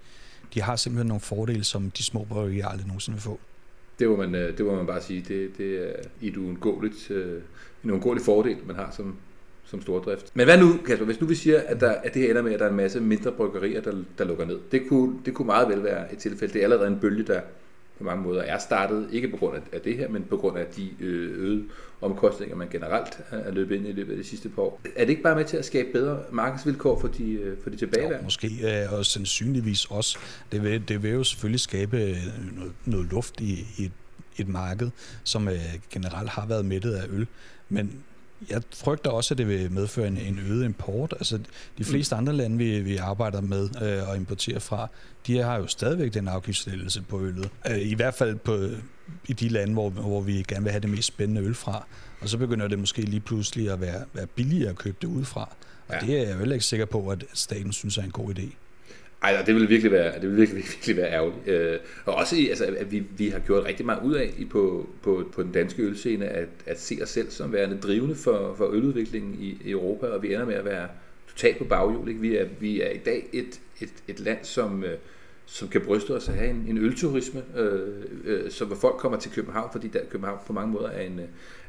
de 0.54 0.62
har 0.62 0.76
simpelthen 0.76 1.08
nogle 1.08 1.22
fordele, 1.22 1.64
som 1.64 1.92
de 1.92 2.04
små 2.04 2.24
bryggerier 2.24 2.68
aldrig 2.68 2.88
nogensinde 2.88 3.16
vil 3.16 3.22
få. 3.22 3.40
Det 4.00 4.10
må 4.10 4.16
man, 4.16 4.36
øh, 4.36 4.58
det 4.58 4.66
må 4.66 4.76
man 4.76 4.86
bare 4.86 5.02
sige. 5.02 5.26
Det, 5.28 5.58
det 5.58 5.90
er 5.90 5.94
et 6.22 6.38
uundgåeligt, 6.38 7.12
øh, 7.12 7.42
en 7.84 7.92
uundgåelig 7.92 8.24
fordel, 8.26 8.58
man 8.66 8.76
har 8.76 8.92
som, 8.92 9.16
som 9.70 9.82
stordrift. 9.82 10.32
Men 10.34 10.46
hvad 10.46 10.58
nu, 10.58 10.78
Kasper, 10.86 11.06
hvis 11.06 11.22
nu 11.22 11.28
vi 11.28 11.36
siger, 11.36 11.62
at, 11.66 11.80
der, 11.80 11.92
at 11.92 12.14
det 12.14 12.22
her 12.22 12.30
ender 12.30 12.42
med, 12.42 12.54
at 12.54 12.60
der 12.60 12.66
er 12.66 12.70
en 12.70 12.76
masse 12.76 13.00
mindre 13.00 13.32
bryggerier, 13.32 13.82
der, 13.82 13.94
der 14.18 14.26
lukker 14.26 14.46
ned. 14.46 14.60
Det 14.72 14.82
kunne, 14.90 15.16
det 15.26 15.34
kunne 15.34 15.46
meget 15.46 15.70
vel 15.70 15.84
være 15.84 16.14
et 16.14 16.18
tilfælde. 16.18 16.54
Det 16.54 16.60
er 16.60 16.64
allerede 16.64 16.88
en 16.88 17.00
bølge, 17.00 17.24
der, 17.24 17.42
på 17.98 18.04
mange 18.04 18.24
måder 18.24 18.42
er 18.42 18.58
startet, 18.58 19.08
ikke 19.12 19.28
på 19.28 19.38
grund 19.38 19.58
af 19.72 19.82
det 19.82 19.98
her, 19.98 20.10
men 20.10 20.24
på 20.24 20.38
grund 20.38 20.58
af 20.58 20.66
de 20.66 20.90
øh, 21.00 21.44
øgede 21.44 21.64
omkostninger, 22.02 22.56
man 22.56 22.68
generelt 22.70 23.20
er 23.32 23.52
løbet 23.52 23.76
ind 23.76 23.88
i 23.88 23.92
løbet 23.92 24.12
af 24.12 24.18
de 24.18 24.24
sidste 24.24 24.50
par 24.50 24.62
år. 24.62 24.82
Er 24.96 25.06
det 25.06 25.10
ikke 25.10 25.22
bare 25.22 25.36
med 25.36 25.46
til 25.46 25.58
at 25.58 25.66
skabe 25.66 25.90
bedre 25.94 26.20
markedsvilkår 26.32 27.00
for 27.00 27.08
de, 27.08 27.32
øh, 27.32 27.58
for 27.64 27.70
de 27.70 27.78
tilbageværende? 27.78 28.24
måske, 28.24 28.48
øh, 28.64 28.94
og 28.94 29.06
sandsynligvis 29.06 29.86
også. 29.86 30.18
Det 30.52 30.64
vil, 30.64 30.88
det 30.88 31.04
vil 31.04 31.12
jo 31.12 31.24
selvfølgelig 31.24 31.60
skabe 31.60 32.16
noget, 32.56 32.74
noget 32.86 33.12
luft 33.12 33.42
i, 33.42 33.66
i 33.78 33.86
et, 33.86 33.92
et 34.38 34.48
marked, 34.48 34.90
som 35.24 35.50
generelt 35.90 36.30
har 36.30 36.48
været 36.48 36.66
mættet 36.66 36.94
af 36.94 37.06
øl. 37.10 37.28
Men 37.70 38.04
jeg 38.50 38.62
frygter 38.74 39.10
også, 39.10 39.34
at 39.34 39.38
det 39.38 39.48
vil 39.48 39.72
medføre 39.72 40.08
en, 40.08 40.18
en 40.18 40.40
øget 40.50 40.66
import. 40.66 41.14
Altså, 41.14 41.40
de 41.78 41.84
fleste 41.84 42.16
andre 42.16 42.34
lande, 42.34 42.58
vi, 42.58 42.82
vi 42.82 42.98
arbejder 42.98 43.42
med 43.42 43.70
øh, 43.82 44.10
og 44.10 44.18
importerer 44.18 44.60
fra, 44.60 44.88
de 45.28 45.38
har 45.38 45.58
jo 45.58 45.68
stadigvæk 45.68 46.14
den 46.14 46.28
afgiftslettelse 46.28 47.02
på 47.02 47.22
øllet. 47.22 47.50
Øh, 47.70 47.80
I 47.80 47.94
hvert 47.94 48.14
fald 48.14 48.36
på, 48.36 48.68
i 49.28 49.34
de 49.34 49.50
lande, 49.50 49.74
hvor, 49.74 49.90
hvor 49.90 50.22
vi 50.22 50.46
gerne 50.48 50.64
vil 50.64 50.72
have 50.72 50.82
det 50.82 50.90
mest 50.90 51.08
spændende 51.08 51.42
øl 51.42 51.56
fra. 51.56 51.86
Og 52.22 52.30
så 52.30 52.38
begynder 52.38 52.68
det 52.68 52.80
måske 52.80 53.02
lige 53.02 53.20
pludselig 53.20 53.72
at 53.72 53.82
være, 53.82 54.04
være 54.14 54.28
billigere 54.28 54.70
at 54.70 54.78
købe 54.78 54.98
det 55.02 55.08
udefra. 55.08 55.50
Og 55.88 55.96
ja. 55.96 56.08
det 56.08 56.18
er 56.18 56.24
jeg 56.24 56.34
jo 56.34 56.38
heller 56.38 56.54
ikke 56.54 56.66
sikker 56.66 56.86
på, 56.86 57.10
at 57.10 57.24
staten 57.34 57.74
synes 57.74 57.98
er 57.98 58.04
en 58.04 58.12
god 58.12 58.40
idé. 58.40 58.67
Ej, 59.22 59.44
det 59.46 59.56
vil 59.56 59.70
virkelig 59.70 59.92
være, 59.92 60.22
det 60.22 60.30
vil 60.30 60.38
virkelig, 60.38 60.64
virkelig 60.74 60.98
være 60.98 61.12
ærgerligt. 61.12 61.48
Øh, 61.48 61.80
og 62.06 62.16
også, 62.16 62.36
altså, 62.50 62.76
at 62.78 62.92
vi, 62.92 63.04
vi 63.18 63.28
har 63.28 63.40
gjort 63.40 63.66
rigtig 63.66 63.86
meget 63.86 64.04
ud 64.04 64.14
af 64.14 64.34
på, 64.50 64.90
på, 65.04 65.30
på 65.34 65.44
den 65.44 65.52
danske 65.52 65.84
ølscene, 65.84 66.26
at, 66.26 66.48
at 66.66 66.80
se 66.80 67.00
os 67.04 67.10
selv 67.10 67.30
som 67.30 67.54
værende 67.54 67.78
drivende 67.78 68.16
for, 68.16 68.56
for 68.58 68.70
øludviklingen 68.72 69.36
i, 69.40 69.58
i 69.66 69.72
Europa, 69.72 70.08
og 70.08 70.24
vi 70.24 70.34
ender 70.34 70.46
med 70.46 70.56
at 70.56 70.66
være 70.66 70.88
totalt 71.28 71.58
på 71.58 71.64
baghjul. 71.64 72.08
Ikke? 72.08 72.22
Vi, 72.22 72.36
er, 72.36 72.46
vi 72.60 72.82
er 72.82 72.90
i 72.90 72.98
dag 72.98 73.28
et, 73.34 73.60
et, 73.82 73.94
et 74.08 74.20
land, 74.20 74.38
som, 74.44 74.84
øh, 74.84 74.98
som 75.46 75.68
kan 75.68 75.82
bryste 75.82 76.12
os 76.12 76.30
at 76.30 76.36
have 76.36 76.50
en, 76.50 76.66
en 76.68 76.78
ølturisme, 76.78 77.44
øh, 77.56 77.90
øh, 78.24 78.52
så 78.52 78.66
hvor 78.66 78.76
folk 78.76 78.96
kommer 78.96 79.20
til 79.20 79.32
København, 79.32 79.70
fordi 79.72 79.88
der 79.88 80.00
København 80.10 80.40
på 80.48 80.54
mange 80.54 80.72
måder 80.72 80.90
er 80.90 81.02
en, 81.02 81.22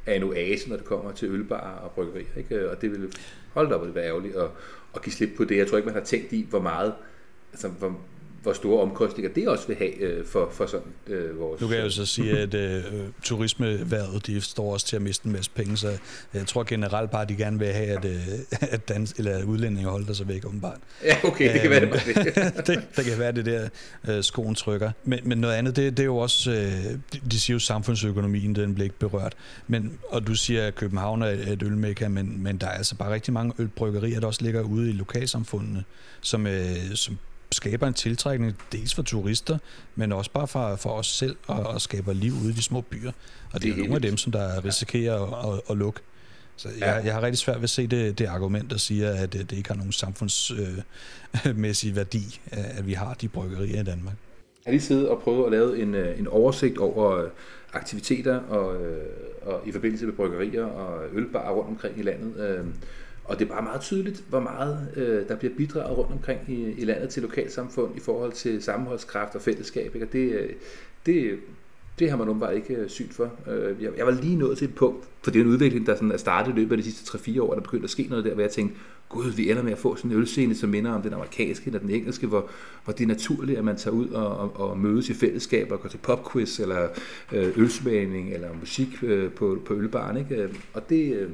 er 0.07 0.15
en 0.15 0.23
oase, 0.23 0.69
når 0.69 0.77
det 0.77 0.85
kommer 0.85 1.13
til 1.13 1.29
ølbarer 1.29 1.77
og 1.79 1.91
bryggerier. 1.91 2.27
Ikke? 2.37 2.71
Og 2.71 2.81
det 2.81 2.91
vil 2.91 3.13
holde 3.53 3.75
op 3.75 3.87
at 3.87 3.95
være 3.95 4.07
ærgerligt 4.07 4.37
at, 4.37 4.49
at 4.95 5.03
give 5.03 5.13
slip 5.13 5.31
på 5.37 5.45
det. 5.45 5.57
Jeg 5.57 5.67
tror 5.67 5.77
ikke, 5.77 5.87
man 5.87 5.95
har 5.95 6.05
tænkt 6.05 6.33
i, 6.33 6.47
hvor 6.51 6.61
meget 6.61 6.93
altså, 7.53 7.69
hvor, 7.69 7.99
hvor 8.43 8.53
store 8.53 8.83
omkostninger 8.83 9.33
det 9.33 9.49
også 9.49 9.67
vil 9.67 9.77
have 9.77 9.95
øh, 10.01 10.27
for, 10.27 10.49
for 10.53 10.67
sådan 10.67 10.93
øh, 11.07 11.41
vores... 11.41 11.61
Nu 11.61 11.67
kan 11.67 11.77
jeg 11.77 11.85
jo 11.85 11.91
så 11.91 12.07
sige, 12.07 12.39
at 12.39 12.55
øh, 12.55 12.83
turismeværet, 13.23 14.27
de 14.27 14.41
står 14.41 14.73
også 14.73 14.87
til 14.87 14.97
at 14.97 15.03
miste 15.03 15.27
en 15.27 15.33
masse 15.33 15.51
penge, 15.51 15.77
så 15.77 15.99
jeg 16.35 16.47
tror 16.47 16.63
generelt 16.63 17.11
bare, 17.11 17.23
at 17.23 17.29
de 17.29 17.37
gerne 17.37 17.59
vil 17.59 17.69
have, 17.69 17.87
at, 17.87 18.05
øh, 18.05 18.29
at, 18.61 18.89
dans, 18.89 19.13
eller 19.13 19.45
udlændinge 19.45 19.91
holder 19.91 20.13
sig 20.13 20.29
væk, 20.29 20.47
åbenbart. 20.47 20.79
Ja, 21.05 21.17
okay, 21.25 21.53
det 21.53 21.61
kan 21.61 21.71
være 21.71 21.81
det 21.81 21.93
det. 22.67 22.83
det. 22.97 23.05
Kan 23.05 23.19
være 23.19 23.33
det 23.33 23.47
der, 23.47 23.69
øh, 24.09 24.25
skoen 24.25 24.55
trykker. 24.55 24.91
Men, 25.05 25.21
men 25.25 25.39
noget 25.39 25.55
andet, 25.55 25.77
det, 25.77 25.97
det 25.97 26.03
er 26.03 26.07
jo 26.07 26.17
også, 26.17 26.51
øh, 26.51 27.21
de 27.31 27.41
siger 27.41 27.55
jo 27.55 27.59
samfundsøkonomien, 27.59 28.55
den 28.55 28.75
bliver 28.75 28.85
ikke 28.85 28.99
berørt. 28.99 29.35
Men, 29.67 29.99
og 30.09 30.27
du 30.27 30.35
siger, 30.35 30.67
at 30.67 30.75
København 30.75 31.23
er 31.23 31.27
et 31.27 31.63
ølmækker, 31.63 32.09
men, 32.09 32.43
men 32.43 32.59
der 32.59 32.67
er 32.67 32.71
altså 32.71 32.97
bare 32.97 33.15
rigtig 33.15 33.33
mange 33.33 33.53
ølbryggerier, 33.59 34.21
der 34.21 34.27
også 34.27 34.43
ligger 34.43 34.63
ude 34.63 34.91
i 34.91 34.93
lokalsamfundene, 34.93 35.85
som, 36.21 36.47
øh, 36.47 36.95
som 36.95 37.19
skaber 37.53 37.87
en 37.87 37.95
tiltrækning 37.95 38.57
dels 38.73 38.95
for 38.95 39.03
turister, 39.03 39.59
men 39.95 40.13
også 40.13 40.31
bare 40.31 40.49
for, 40.49 40.77
for 40.77 40.91
os 40.91 41.07
selv 41.07 41.37
og, 41.47 41.67
og 41.67 41.81
skaber 41.81 42.13
liv 42.13 42.33
ude 42.33 42.51
i 42.51 42.53
de 42.53 42.63
små 42.63 42.81
byer. 42.81 43.13
Og 43.53 43.63
det, 43.63 43.71
er 43.71 43.77
nogle 43.77 43.95
af 43.95 44.03
dem, 44.03 44.17
som 44.17 44.33
der 44.33 44.65
risikerer 44.65 45.23
at, 45.23 45.55
at, 45.55 45.61
at 45.71 45.77
lukke. 45.77 46.01
Så 46.57 46.69
jeg, 46.79 47.03
jeg 47.05 47.15
har 47.15 47.23
rigtig 47.23 47.39
svært 47.39 47.57
ved 47.57 47.65
at 47.65 47.71
se 47.71 47.87
det, 47.87 48.19
det 48.19 48.27
argument, 48.27 48.71
der 48.71 48.77
siger, 48.77 49.11
at 49.11 49.33
det, 49.33 49.51
det 49.51 49.57
ikke 49.57 49.69
har 49.69 49.77
nogen 49.77 49.93
samfundsmæssig 49.93 51.91
øh, 51.91 51.97
værdi, 52.01 52.41
at 52.53 52.87
vi 52.87 52.93
har 52.93 53.15
de 53.15 53.29
bryggerier 53.29 53.81
i 53.81 53.85
Danmark. 53.85 54.15
Jeg 54.65 54.71
har 54.71 54.73
lige 54.73 54.83
siddet 54.83 55.09
og 55.09 55.23
prøvet 55.23 55.45
at 55.45 55.51
lave 55.51 55.83
en, 55.83 55.95
øh, 55.95 56.19
en 56.19 56.27
oversigt 56.27 56.79
over 56.79 57.17
øh, 57.17 57.31
aktiviteter 57.73 58.37
og, 58.37 58.77
og 59.43 59.63
i 59.67 59.73
forbindelse 59.73 60.07
med 60.07 60.15
bryggerier 60.15 60.65
og 60.65 61.05
ølbarer 61.13 61.53
rundt 61.53 61.69
omkring 61.71 61.99
i 61.99 62.03
landet. 62.03 62.65
Og 63.29 63.39
det 63.39 63.45
er 63.45 63.49
bare 63.49 63.63
meget 63.63 63.81
tydeligt, 63.81 64.25
hvor 64.29 64.41
meget 64.41 64.89
øh, 64.97 65.29
der 65.29 65.37
bliver 65.37 65.55
bidraget 65.55 65.99
rundt 65.99 66.13
omkring 66.13 66.41
i, 66.49 66.73
i 66.79 66.85
landet 66.85 67.09
til 67.09 67.23
lokalsamfund 67.23 67.97
i 67.97 68.01
forhold 68.01 68.33
til 68.33 68.63
sammenholdskraft 68.63 69.35
og 69.35 69.41
fællesskab. 69.41 69.95
Ikke? 69.95 70.07
Og 70.07 70.13
det, 70.13 70.33
øh, 70.33 70.51
det, 71.07 71.39
det 71.99 72.11
har 72.11 72.17
man 72.17 72.29
åbenbart 72.29 72.55
ikke 72.55 72.75
øh, 72.75 72.89
syn 72.89 73.09
for. 73.09 73.33
Øh, 73.51 73.83
jeg, 73.83 73.91
jeg 73.97 74.07
var 74.07 74.13
lige 74.13 74.37
nået 74.37 74.59
til 74.59 74.69
et 74.69 74.75
punkt, 74.75 75.05
for 75.23 75.31
det 75.31 75.41
er 75.41 75.45
en 75.45 75.51
udvikling, 75.51 75.87
der 75.87 75.95
sådan 75.95 76.13
er 76.13 76.17
startet 76.17 76.53
i 76.53 76.55
løbet 76.55 76.77
af 76.77 76.83
de 76.83 76.93
sidste 76.93 77.19
3-4 77.19 77.43
år, 77.43 77.55
der 77.55 77.61
begyndte 77.61 77.85
at 77.85 77.91
ske 77.91 78.07
noget 78.11 78.25
der, 78.25 78.35
hvor 78.35 78.43
jeg 78.43 78.51
tænkte, 78.51 78.77
gud, 79.09 79.31
vi 79.31 79.51
ender 79.51 79.63
med 79.63 79.73
at 79.73 79.79
få 79.79 79.97
sådan 79.97 80.11
en 80.11 80.17
ølscene, 80.17 80.55
som 80.55 80.69
minder 80.71 80.93
om 80.93 81.03
den 81.03 81.13
amerikanske 81.13 81.67
eller 81.67 81.81
den 81.81 81.91
engelske, 81.91 82.27
hvor, 82.27 82.51
hvor 82.85 82.93
det 82.93 83.05
er 83.05 83.09
naturligt, 83.09 83.59
at 83.59 83.65
man 83.65 83.77
tager 83.77 83.95
ud 83.95 84.09
og, 84.09 84.37
og, 84.39 84.71
og 84.71 84.79
mødes 84.79 85.09
i 85.09 85.15
fællesskab 85.15 85.73
og 85.73 85.81
går 85.81 85.89
til 85.89 85.99
popquiz 85.99 86.61
eller 86.61 86.89
øh, 87.33 87.53
ølsmagning 87.57 88.35
eller 88.35 88.49
musik 88.61 88.89
øh, 89.03 89.33
på, 89.33 89.59
på 89.67 89.75
ølbaren. 89.75 90.17
Ikke? 90.17 90.49
Og 90.75 90.89
det, 90.89 91.15
øh, 91.15 91.31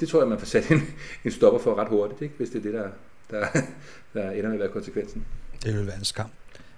det 0.00 0.08
tror 0.08 0.20
jeg, 0.20 0.28
man 0.28 0.38
får 0.38 0.46
sat 0.46 0.70
en, 0.70 0.82
en 1.24 1.30
stopper 1.30 1.60
for 1.60 1.74
ret 1.74 1.88
hurtigt, 1.88 2.22
ikke? 2.22 2.34
hvis 2.36 2.50
det 2.50 2.58
er 2.58 2.62
det, 2.62 2.72
der, 2.74 2.88
der, 3.30 3.46
der 4.14 4.30
ender 4.30 4.48
med 4.48 4.52
at 4.52 4.60
være 4.60 4.68
konsekvensen. 4.68 5.24
Det 5.64 5.74
vil 5.76 5.86
være 5.86 5.96
en 5.98 6.04
skam. 6.04 6.30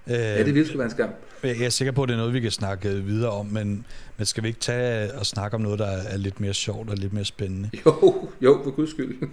Ja, 0.07 0.45
det 0.45 0.55
vil 0.55 0.79
være 0.79 0.85
en 0.85 0.91
skam. 0.91 1.11
Jeg 1.43 1.65
er 1.65 1.69
sikker 1.69 1.93
på, 1.93 2.03
at 2.03 2.09
det 2.09 2.15
er 2.15 2.19
noget, 2.19 2.35
vi 2.35 2.41
kan 2.41 2.51
snakke 2.51 2.89
videre 2.89 3.31
om, 3.31 3.47
men, 3.47 3.87
men 4.17 4.27
skal 4.27 4.43
vi 4.43 4.49
ikke 4.49 4.61
tage 4.61 5.15
og 5.15 5.27
snakke 5.27 5.55
om 5.55 5.61
noget, 5.61 5.79
der 5.79 5.87
er 5.87 6.17
lidt 6.17 6.41
mere 6.41 6.55
sjovt 6.55 6.91
og 6.91 6.97
lidt 6.97 7.13
mere 7.13 7.25
spændende? 7.25 7.71
Jo, 7.87 8.29
jo, 8.41 8.61
for 8.65 8.71
guds 8.71 8.91
skyld. 8.91 9.29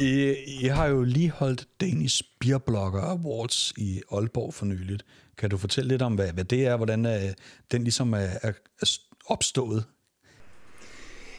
I, 0.00 0.34
I 0.62 0.66
har 0.66 0.86
jo 0.86 1.02
lige 1.02 1.30
holdt 1.30 1.66
Danish 1.80 2.22
Beer 2.40 2.58
Blogger 2.58 3.00
Awards 3.00 3.72
i 3.76 4.00
Aalborg 4.12 4.54
for 4.54 4.66
nyligt. 4.66 5.04
Kan 5.38 5.50
du 5.50 5.56
fortælle 5.56 5.88
lidt 5.88 6.02
om, 6.02 6.14
hvad, 6.14 6.32
hvad 6.32 6.44
det 6.44 6.66
er, 6.66 6.76
hvordan 6.76 7.06
øh, 7.06 7.34
den 7.72 7.82
ligesom 7.82 8.12
er, 8.12 8.28
er 8.42 8.52
opstået? 9.26 9.84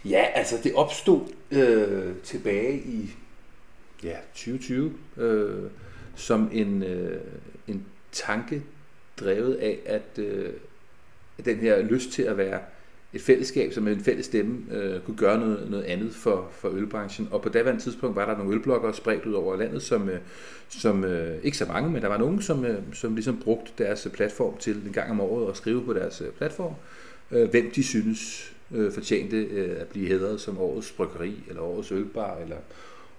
Ja, 0.06 0.26
altså 0.34 0.56
det 0.64 0.74
opstod 0.76 1.22
øh, 1.52 2.16
tilbage 2.24 2.78
i 2.78 3.10
ja, 4.04 4.18
2020 4.34 4.94
øh, 5.18 5.70
som 6.16 6.50
en, 6.54 6.84
øh, 6.84 7.22
en 7.68 7.86
tanke 8.12 8.64
drevet 9.20 9.56
af, 9.56 9.80
at 9.86 10.20
øh, 10.20 10.54
den 11.46 11.58
her 11.58 11.82
lyst 11.82 12.12
til 12.12 12.24
at 12.24 12.38
være 12.38 12.60
et 13.16 13.22
fællesskab, 13.22 13.74
som 13.74 13.84
med 13.84 13.94
en 13.94 14.04
fælles 14.04 14.26
stemme 14.26 14.66
øh, 14.72 15.02
kunne 15.02 15.18
gøre 15.18 15.40
noget, 15.40 15.70
noget 15.70 15.84
andet 15.84 16.16
for, 16.16 16.50
for 16.52 16.70
ølbranchen. 16.70 17.28
Og 17.32 17.42
på 17.42 17.50
daværende 17.50 17.82
tidspunkt 17.82 18.16
var 18.16 18.26
der 18.26 18.38
nogle 18.38 18.56
ølbloggere 18.56 18.94
spredt 18.94 19.26
ud 19.26 19.34
over 19.34 19.56
landet, 19.56 19.84
som, 19.84 20.10
øh, 20.10 20.20
som 20.70 21.04
øh, 21.04 21.38
ikke 21.44 21.58
så 21.58 21.66
mange, 21.66 21.90
men 21.90 22.02
der 22.02 22.08
var 22.08 22.18
nogen, 22.18 22.42
som, 22.42 22.66
øh, 22.66 22.80
som 22.94 23.16
ligesom 23.16 23.38
brugte 23.44 23.72
deres 23.78 24.06
øh, 24.06 24.12
platform 24.12 24.58
til 24.58 24.76
en 24.86 24.94
gang 24.94 25.12
om 25.12 25.22
året 25.22 25.50
at 25.50 25.58
skrive 25.58 25.86
på 25.86 25.94
deres 25.94 26.22
øh, 26.22 26.32
platform, 26.32 26.74
øh, 27.32 27.50
hvem 27.50 27.72
de 27.72 27.84
synes 27.84 28.54
øh, 28.72 28.92
fortjente 28.92 29.38
øh, 29.38 29.82
at 29.82 29.88
blive 29.88 30.08
hedret 30.08 30.42
som 30.42 30.58
årets 30.58 30.92
bryggeri, 30.92 31.44
eller 31.50 31.62
årets 31.62 31.92
ølbar, 31.92 32.38
eller 32.38 32.58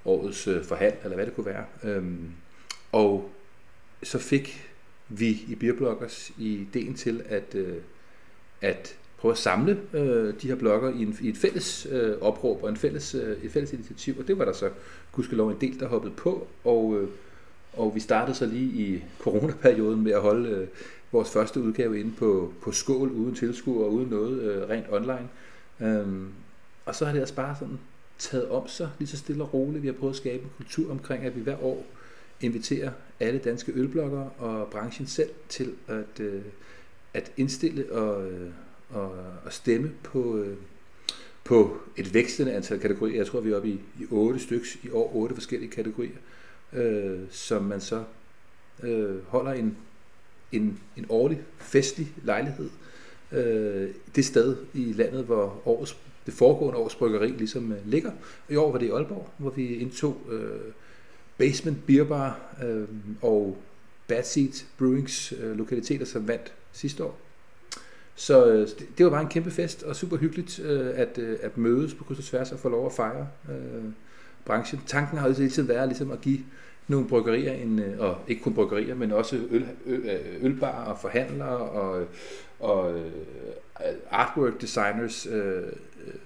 årets 0.04 0.48
øh, 0.48 0.64
forhald, 0.64 0.94
eller 1.04 1.14
hvad 1.14 1.26
det 1.26 1.35
kunne 1.35 1.46
være. 1.46 1.64
Øhm, 1.85 2.30
og 2.92 3.30
så 4.02 4.18
fik 4.18 4.70
vi 5.09 5.28
i 5.48 5.54
Beerbloggers 5.54 6.32
ideen 6.38 6.94
til 6.94 7.22
at, 7.28 7.54
øh, 7.54 7.76
at 8.61 8.96
prøve 9.27 9.33
at 9.33 9.39
samle 9.39 9.81
øh, 9.93 10.35
de 10.43 10.49
her 10.49 10.55
blokker 10.55 10.91
i, 10.91 11.03
en, 11.03 11.17
i 11.21 11.29
et 11.29 11.37
fælles 11.37 11.87
øh, 11.91 12.15
opråb 12.21 12.62
og 12.62 12.69
en 12.69 12.77
fælles, 12.77 13.15
øh, 13.15 13.37
et 13.43 13.51
fælles 13.51 13.73
initiativ, 13.73 14.19
og 14.19 14.29
det 14.29 14.39
var 14.39 14.45
der 14.45 14.53
så 14.53 14.71
gudskelov 15.12 15.51
en 15.51 15.57
del, 15.61 15.81
der 15.81 15.89
hoppede 15.89 16.15
på, 16.17 16.47
og, 16.65 17.01
øh, 17.01 17.09
og 17.73 17.95
vi 17.95 18.01
startede 18.01 18.37
så 18.37 18.47
lige 18.47 18.87
i 18.87 19.05
coronaperioden 19.19 20.03
med 20.03 20.12
at 20.12 20.21
holde 20.21 20.49
øh, 20.49 20.69
vores 21.12 21.31
første 21.31 21.61
udgave 21.61 22.01
inde 22.01 22.12
på, 22.19 22.53
på 22.62 22.73
skål, 22.73 23.11
uden 23.11 23.35
tilskuer 23.35 23.85
og 23.85 23.93
uden 23.93 24.09
noget, 24.11 24.41
øh, 24.41 24.69
rent 24.69 24.87
online. 24.91 25.29
Øhm, 25.81 26.29
og 26.85 26.95
så 26.95 27.05
har 27.05 27.12
det 27.12 27.21
altså 27.21 27.35
bare 27.35 27.57
sådan 27.59 27.79
taget 28.19 28.49
om 28.49 28.69
sig, 28.69 28.91
lige 28.99 29.09
så 29.09 29.17
stille 29.17 29.45
og 29.45 29.55
roligt. 29.55 29.83
Vi 29.83 29.89
har 29.89 29.95
prøvet 29.95 30.12
at 30.12 30.17
skabe 30.17 30.43
en 30.43 30.51
kultur 30.57 30.91
omkring, 30.91 31.25
at 31.25 31.37
vi 31.37 31.41
hver 31.41 31.65
år 31.65 31.87
inviterer 32.41 32.91
alle 33.21 33.39
danske 33.39 33.73
ølbloggere 33.75 34.31
og 34.39 34.69
branchen 34.69 35.07
selv 35.07 35.31
til 35.49 35.73
at, 35.89 36.21
øh, 36.21 36.43
at 37.15 37.33
indstille 37.37 37.93
og, 37.93 38.31
øh, 38.31 38.51
og, 38.90 39.12
og 39.44 39.53
stemme 39.53 39.92
på, 40.03 40.37
øh, 40.38 40.57
på 41.44 41.77
et 41.96 42.14
vækstende 42.14 42.53
antal 42.53 42.81
kategorier. 42.81 43.16
Jeg 43.16 43.27
tror, 43.27 43.40
vi 43.40 43.51
er 43.51 43.57
oppe 43.57 43.68
i, 43.68 43.81
i 44.01 44.07
otte 44.11 44.40
stykker 44.40 44.66
i 44.83 44.90
år, 44.90 45.16
otte 45.16 45.35
forskellige 45.35 45.70
kategorier, 45.70 46.16
øh, 46.72 47.18
som 47.31 47.62
man 47.62 47.81
så 47.81 48.05
øh, 48.83 49.27
holder 49.27 49.53
en, 49.53 49.77
en, 50.53 50.81
en 50.96 51.07
årlig 51.09 51.42
festlig 51.59 52.12
lejlighed. 52.22 52.70
Øh, 53.33 53.90
det 54.16 54.25
sted 54.25 54.57
i 54.75 54.92
landet, 54.92 55.25
hvor 55.25 55.62
årets, 55.64 55.96
det 56.27 56.35
foregående 56.35 56.79
års 56.79 56.94
bryggeri 56.94 57.29
ligesom 57.29 57.72
øh, 57.72 57.79
ligger. 57.87 58.11
I 58.49 58.57
år 58.57 58.72
var 58.72 58.79
det 58.79 58.87
i 58.87 58.90
Aalborg, 58.90 59.31
hvor 59.38 59.51
vi 59.51 59.75
indtog 59.75 60.20
øh, 60.31 60.72
Basement 61.38 61.87
Beer 61.87 62.05
Bar 62.05 62.57
øh, 62.64 62.88
og 63.22 63.57
Bad 64.09 64.22
Seat 64.22 64.66
Brewings 64.79 65.33
øh, 65.33 65.59
lokaliteter, 65.59 66.05
som 66.05 66.29
vandt 66.29 66.53
sidste 66.72 67.05
år. 67.05 67.26
Så 68.16 68.46
øh, 68.46 68.68
det 68.98 69.07
var 69.07 69.11
bare 69.11 69.22
en 69.22 69.29
kæmpe 69.29 69.50
fest, 69.50 69.83
og 69.83 69.96
super 69.96 70.16
hyggeligt 70.16 70.61
øh, 70.61 70.87
at, 70.94 71.18
øh, 71.18 71.38
at 71.42 71.59
mødes 71.59 71.94
på 71.94 72.05
kryds 72.05 72.18
og 72.18 72.24
tværs 72.24 72.52
og 72.52 72.59
få 72.59 72.68
lov 72.68 72.87
at 72.87 72.92
fejre 72.92 73.29
øh, 73.48 73.85
branchen. 74.44 74.81
Tanken 74.87 75.18
har 75.18 75.29
jo 75.29 75.35
hele 75.35 75.50
tiden 75.50 75.68
været 75.68 75.88
ligesom 75.88 76.11
at 76.11 76.20
give 76.20 76.38
nogle 76.88 77.09
bryggerier, 77.09 77.52
en, 77.52 77.79
øh, 77.79 77.98
og 77.98 78.16
ikke 78.29 78.42
kun 78.42 78.55
bryggerier, 78.55 78.94
men 78.94 79.12
også 79.12 79.37
øl, 79.50 79.66
øl, 79.87 80.00
øh, 80.05 80.44
ølbarer 80.44 80.85
og 80.85 80.98
forhandlere 80.98 81.59
og, 81.59 82.07
og 82.61 82.94
øh, 82.94 83.11
artwork 84.11 84.61
designers 84.61 85.26
øh, 85.26 85.62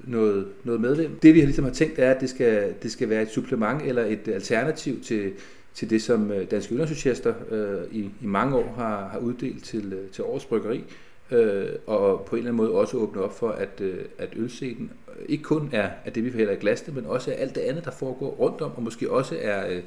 noget, 0.05 0.47
noget 0.65 0.81
medlem. 0.81 1.19
Det 1.23 1.35
vi 1.35 1.41
ligesom 1.41 1.65
har 1.65 1.73
tænkt 1.73 1.99
er, 1.99 2.11
at 2.11 2.21
det 2.21 2.31
skal, 2.31 2.75
det 2.83 2.93
skal 2.93 3.09
være 3.09 3.23
et 3.23 3.31
supplement 3.31 3.83
eller 3.83 4.05
et 4.05 4.29
alternativ 4.29 5.03
til, 5.03 5.33
til 5.75 5.91
det, 5.91 6.03
som 6.03 6.33
Danske 6.51 6.75
Øllandsentusiaster 6.75 7.35
øh, 7.51 7.95
i, 7.95 8.01
i 8.01 8.27
mange 8.27 8.57
år 8.57 8.75
har, 8.77 9.09
har 9.09 9.19
uddelt 9.19 9.65
til, 9.65 9.99
til 10.13 10.25
årets 10.25 10.45
bryggeri 10.45 10.85
øh, 11.31 11.69
og 11.87 12.25
på 12.25 12.37
en 12.37 12.39
eller 12.39 12.51
anden 12.51 12.65
måde 12.65 12.73
også 12.73 12.97
åbne 12.97 13.23
op 13.23 13.39
for, 13.39 13.49
at, 13.49 13.81
øh, 13.81 14.05
at 14.19 14.29
ølscenen 14.37 14.91
ikke 15.29 15.45
kun 15.45 15.71
er, 15.73 15.91
at 16.05 16.15
det, 16.15 16.25
vi 16.25 16.31
forhælder 16.31 16.53
i 16.53 16.57
glasene, 16.57 16.95
men 16.95 17.07
også 17.07 17.31
er 17.31 17.35
alt 17.35 17.55
det 17.55 17.61
andet, 17.61 17.85
der 17.85 17.91
foregår 17.91 18.31
rundt 18.31 18.61
om, 18.61 18.73
og 18.77 18.83
måske 18.83 19.11
også 19.11 19.37
er, 19.41 19.71
øh, 19.71 19.83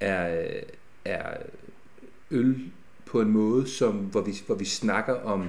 er, 0.00 0.42
øh, 0.42 0.62
er 1.04 1.36
øl 2.30 2.56
på 3.06 3.20
en 3.20 3.30
måde, 3.30 3.68
som, 3.68 3.94
hvor, 3.94 4.20
vi, 4.20 4.32
hvor 4.46 4.54
vi 4.54 4.64
snakker 4.64 5.14
om, 5.14 5.48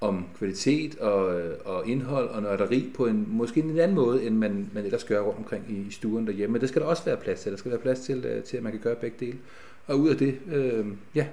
om 0.00 0.26
kvalitet 0.38 0.98
og, 0.98 1.42
og 1.64 1.88
indhold 1.88 2.28
og 2.28 2.42
nørderi 2.42 2.92
på 2.96 3.06
en 3.06 3.26
måske 3.28 3.60
en 3.60 3.78
anden 3.78 3.94
måde, 3.94 4.22
end 4.22 4.36
man, 4.36 4.70
man 4.74 4.84
ellers 4.84 5.04
gør 5.04 5.20
rundt 5.20 5.38
omkring 5.38 5.64
i, 5.68 5.88
i 5.88 5.90
stuen 5.90 6.26
derhjemme. 6.26 6.52
Men 6.52 6.60
det 6.60 6.68
skal 6.68 6.82
der 6.82 6.88
også 6.88 7.04
være 7.04 7.16
plads 7.16 7.40
til. 7.40 7.52
Der 7.52 7.58
skal 7.58 7.70
være 7.70 7.80
plads 7.80 8.00
til, 8.00 8.24
øh, 8.24 8.42
til 8.42 8.56
at 8.56 8.62
man 8.62 8.72
kan 8.72 8.80
gøre 8.80 8.94
begge 8.94 9.26
dele. 9.26 9.38
Og 9.86 9.98
ud 9.98 10.08
af 10.08 10.16
det, 10.16 10.38
øh, 10.52 10.86
ja, 11.14 11.26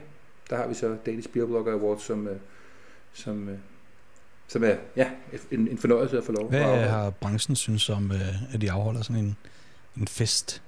der 0.49 0.55
har 0.55 0.67
vi 0.67 0.73
så 0.73 0.95
Danish 1.05 1.29
Beer 1.29 1.45
Blogger 1.45 1.73
Awards, 1.73 2.03
som, 2.03 2.27
øh, 2.27 2.35
som, 3.15 3.49
øh, 3.49 3.57
som 4.47 4.63
er 4.63 4.75
ja, 4.95 5.09
en, 5.51 5.67
en 5.67 5.77
fornøjelse 5.77 6.17
at 6.17 6.23
få 6.23 6.31
lov. 6.31 6.49
Hvad 6.49 6.87
har 6.87 7.09
branchen 7.09 7.55
synes 7.55 7.89
om, 7.89 8.11
øh, 8.11 8.53
at 8.53 8.61
de 8.61 8.71
afholder 8.71 9.01
sådan 9.01 9.23
en, 9.23 9.37
en 9.97 10.07
fest? 10.07 10.61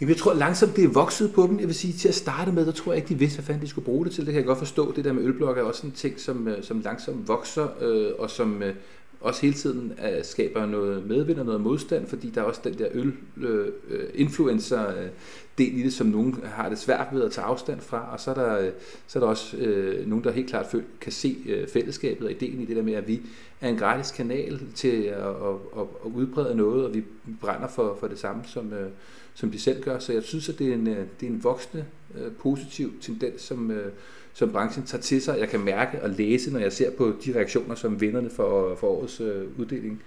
Jamen, 0.00 0.10
jeg 0.10 0.16
tror 0.18 0.34
langsomt, 0.34 0.76
det 0.76 0.84
er 0.84 0.88
vokset 0.88 1.32
på 1.34 1.42
dem. 1.42 1.58
Jeg 1.58 1.66
vil 1.66 1.74
sige, 1.74 1.92
til 1.92 2.08
at 2.08 2.14
starte 2.14 2.52
med, 2.52 2.66
der 2.66 2.72
tror 2.72 2.92
jeg 2.92 2.96
ikke, 2.96 3.08
de 3.08 3.18
vidste, 3.18 3.36
hvad 3.36 3.44
fanden 3.46 3.62
de 3.62 3.68
skulle 3.68 3.84
bruge 3.84 4.04
det 4.04 4.12
til. 4.12 4.26
Det 4.26 4.32
kan 4.32 4.38
jeg 4.38 4.46
godt 4.46 4.58
forstå. 4.58 4.92
Det 4.96 5.04
der 5.04 5.12
med 5.12 5.22
ølblokke 5.22 5.60
er 5.60 5.64
også 5.64 5.86
en 5.86 5.92
ting, 5.92 6.20
som, 6.20 6.48
øh, 6.48 6.64
som 6.64 6.80
langsomt 6.80 7.28
vokser, 7.28 7.68
øh, 7.80 8.12
og 8.18 8.30
som 8.30 8.62
øh, 8.62 8.74
også 9.20 9.42
hele 9.42 9.54
tiden 9.54 9.92
øh, 10.04 10.24
skaber 10.24 10.66
noget 10.66 11.06
medvind 11.06 11.38
og 11.38 11.46
noget 11.46 11.60
modstand, 11.60 12.06
fordi 12.06 12.30
der 12.30 12.40
er 12.40 12.44
også 12.44 12.60
den 12.64 12.78
der 12.78 12.88
øl-influencer-del 12.92 15.68
øh, 15.68 15.74
øh 15.74 15.78
i 15.78 15.82
det, 15.82 15.92
som 15.92 16.06
nogen 16.06 16.40
har 16.44 16.68
det 16.68 16.78
svært 16.78 17.06
ved 17.12 17.22
at 17.22 17.32
tage 17.32 17.44
afstand 17.44 17.80
fra, 17.80 18.12
og 18.12 18.20
så 18.20 18.30
er 18.30 18.34
der, 18.34 18.70
så 19.06 19.18
er 19.18 19.20
der 19.20 19.28
også 19.28 19.56
øh, 19.56 20.08
nogen, 20.08 20.24
der 20.24 20.30
helt 20.30 20.48
klart 20.48 20.74
kan 21.00 21.12
se 21.12 21.36
øh, 21.48 21.68
fællesskabet 21.68 22.26
og 22.26 22.32
ideen 22.32 22.60
i 22.60 22.64
det 22.64 22.76
der 22.76 22.82
med, 22.82 22.94
at 22.94 23.08
vi 23.08 23.20
er 23.60 23.68
en 23.68 23.76
gratis 23.76 24.10
kanal 24.10 24.60
til 24.74 25.02
at, 25.02 25.16
at, 25.16 25.54
at, 25.76 25.82
at 26.04 26.10
udbrede 26.14 26.54
noget, 26.54 26.84
og 26.84 26.94
vi 26.94 27.04
brænder 27.40 27.68
for, 27.68 27.96
for 28.00 28.08
det 28.08 28.18
samme, 28.18 28.42
som, 28.46 28.72
øh, 28.72 28.90
som 29.34 29.50
de 29.50 29.58
selv 29.58 29.82
gør. 29.82 29.98
Så 29.98 30.12
jeg 30.12 30.22
synes, 30.22 30.48
at 30.48 30.58
det 30.58 30.68
er 30.68 30.74
en, 30.74 30.86
øh, 30.86 31.06
det 31.20 31.26
er 31.26 31.30
en 31.30 31.44
voksende 31.44 31.84
øh, 32.14 32.32
positiv 32.32 32.92
tendens, 33.00 33.42
som, 33.42 33.70
øh, 33.70 33.92
som 34.32 34.52
branchen 34.52 34.86
tager 34.86 35.02
til 35.02 35.22
sig. 35.22 35.38
Jeg 35.38 35.48
kan 35.48 35.60
mærke 35.60 36.02
og 36.02 36.10
læse, 36.10 36.52
når 36.52 36.60
jeg 36.60 36.72
ser 36.72 36.90
på 36.90 37.14
de 37.24 37.34
reaktioner, 37.34 37.74
som 37.74 38.00
vinderne 38.00 38.30
for, 38.30 38.74
for 38.74 38.86
årets 38.86 39.20
øh, 39.20 39.58
uddeling 39.58 40.02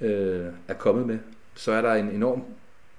øh, 0.00 0.46
er 0.68 0.74
kommet 0.74 1.06
med. 1.06 1.18
Så 1.54 1.72
er 1.72 1.80
der 1.80 1.94
en 1.94 2.08
enorm 2.08 2.42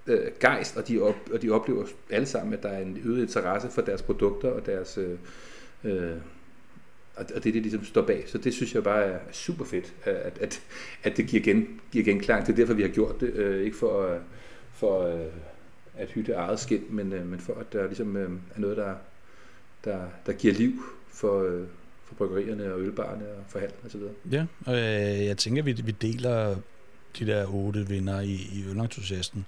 øh, 0.08 0.20
gejst, 0.40 0.78
og 0.78 0.88
de, 0.88 1.02
op, 1.02 1.16
og 1.34 1.42
de 1.42 1.50
oplever 1.50 1.86
alle 2.10 2.26
sammen, 2.26 2.54
at 2.54 2.64
der 2.64 2.70
er 2.70 2.82
en 2.82 3.02
øget 3.06 3.22
interesse 3.22 3.70
for 3.70 3.82
deres 3.82 4.02
produkter 4.02 4.50
og 4.50 4.66
deres... 4.66 4.98
Øh, 4.98 5.18
øh, 5.84 6.12
og 7.16 7.28
det 7.28 7.36
er 7.36 7.40
det, 7.40 7.54
de 7.54 7.60
ligesom 7.60 7.86
står 7.86 8.02
bag. 8.02 8.24
Så 8.28 8.38
det 8.38 8.54
synes 8.54 8.76
jeg 8.76 8.84
bare 8.84 9.04
er 9.04 9.20
super 9.32 9.66
fedt, 9.66 9.94
at, 10.04 10.38
at, 10.42 10.62
at 11.04 11.18
det 11.18 11.28
giver, 11.28 11.44
gen, 11.44 11.80
giver 11.92 12.06
genklang. 12.06 12.46
Det 12.46 12.52
er 12.52 12.56
derfor, 12.56 12.74
vi 12.74 12.82
har 12.82 12.90
gjort 12.90 13.22
det. 13.22 13.34
Øh, 13.34 13.66
ikke 13.66 13.78
for, 13.78 14.14
øh, 14.14 14.20
for 14.74 15.02
øh, 15.02 15.26
at 15.98 16.10
hytte 16.12 16.34
eget 16.34 16.60
skin, 16.60 16.84
men, 16.90 17.14
øh, 17.14 17.28
men 17.28 17.40
for 17.40 17.54
at 17.54 17.74
der 17.74 17.86
ligesom 17.86 18.18
øh, 18.18 18.30
er 18.56 18.60
noget, 18.60 18.78
der, 18.78 18.94
der, 19.86 20.00
der 20.26 20.34
giver 20.34 20.54
liv 20.54 20.72
for, 21.08 21.44
øh, 21.44 21.68
for 22.06 22.16
bryggerierne 22.16 22.74
og 22.74 22.80
ølbarerne 22.80 23.28
og 23.28 23.44
for 23.48 23.60
handlen 23.60 23.80
osv. 23.86 24.02
Ja, 24.32 24.46
og 24.66 24.74
øh, 24.74 25.26
jeg 25.26 25.38
tænker, 25.38 25.62
at 25.62 25.66
vi, 25.66 25.72
vi 25.72 25.92
deler 25.92 26.56
de 27.20 27.26
der 27.26 27.46
otte 27.46 27.88
vinder 27.88 28.20
i, 28.20 28.34
i 28.34 28.66
ølentusiasten 28.70 29.46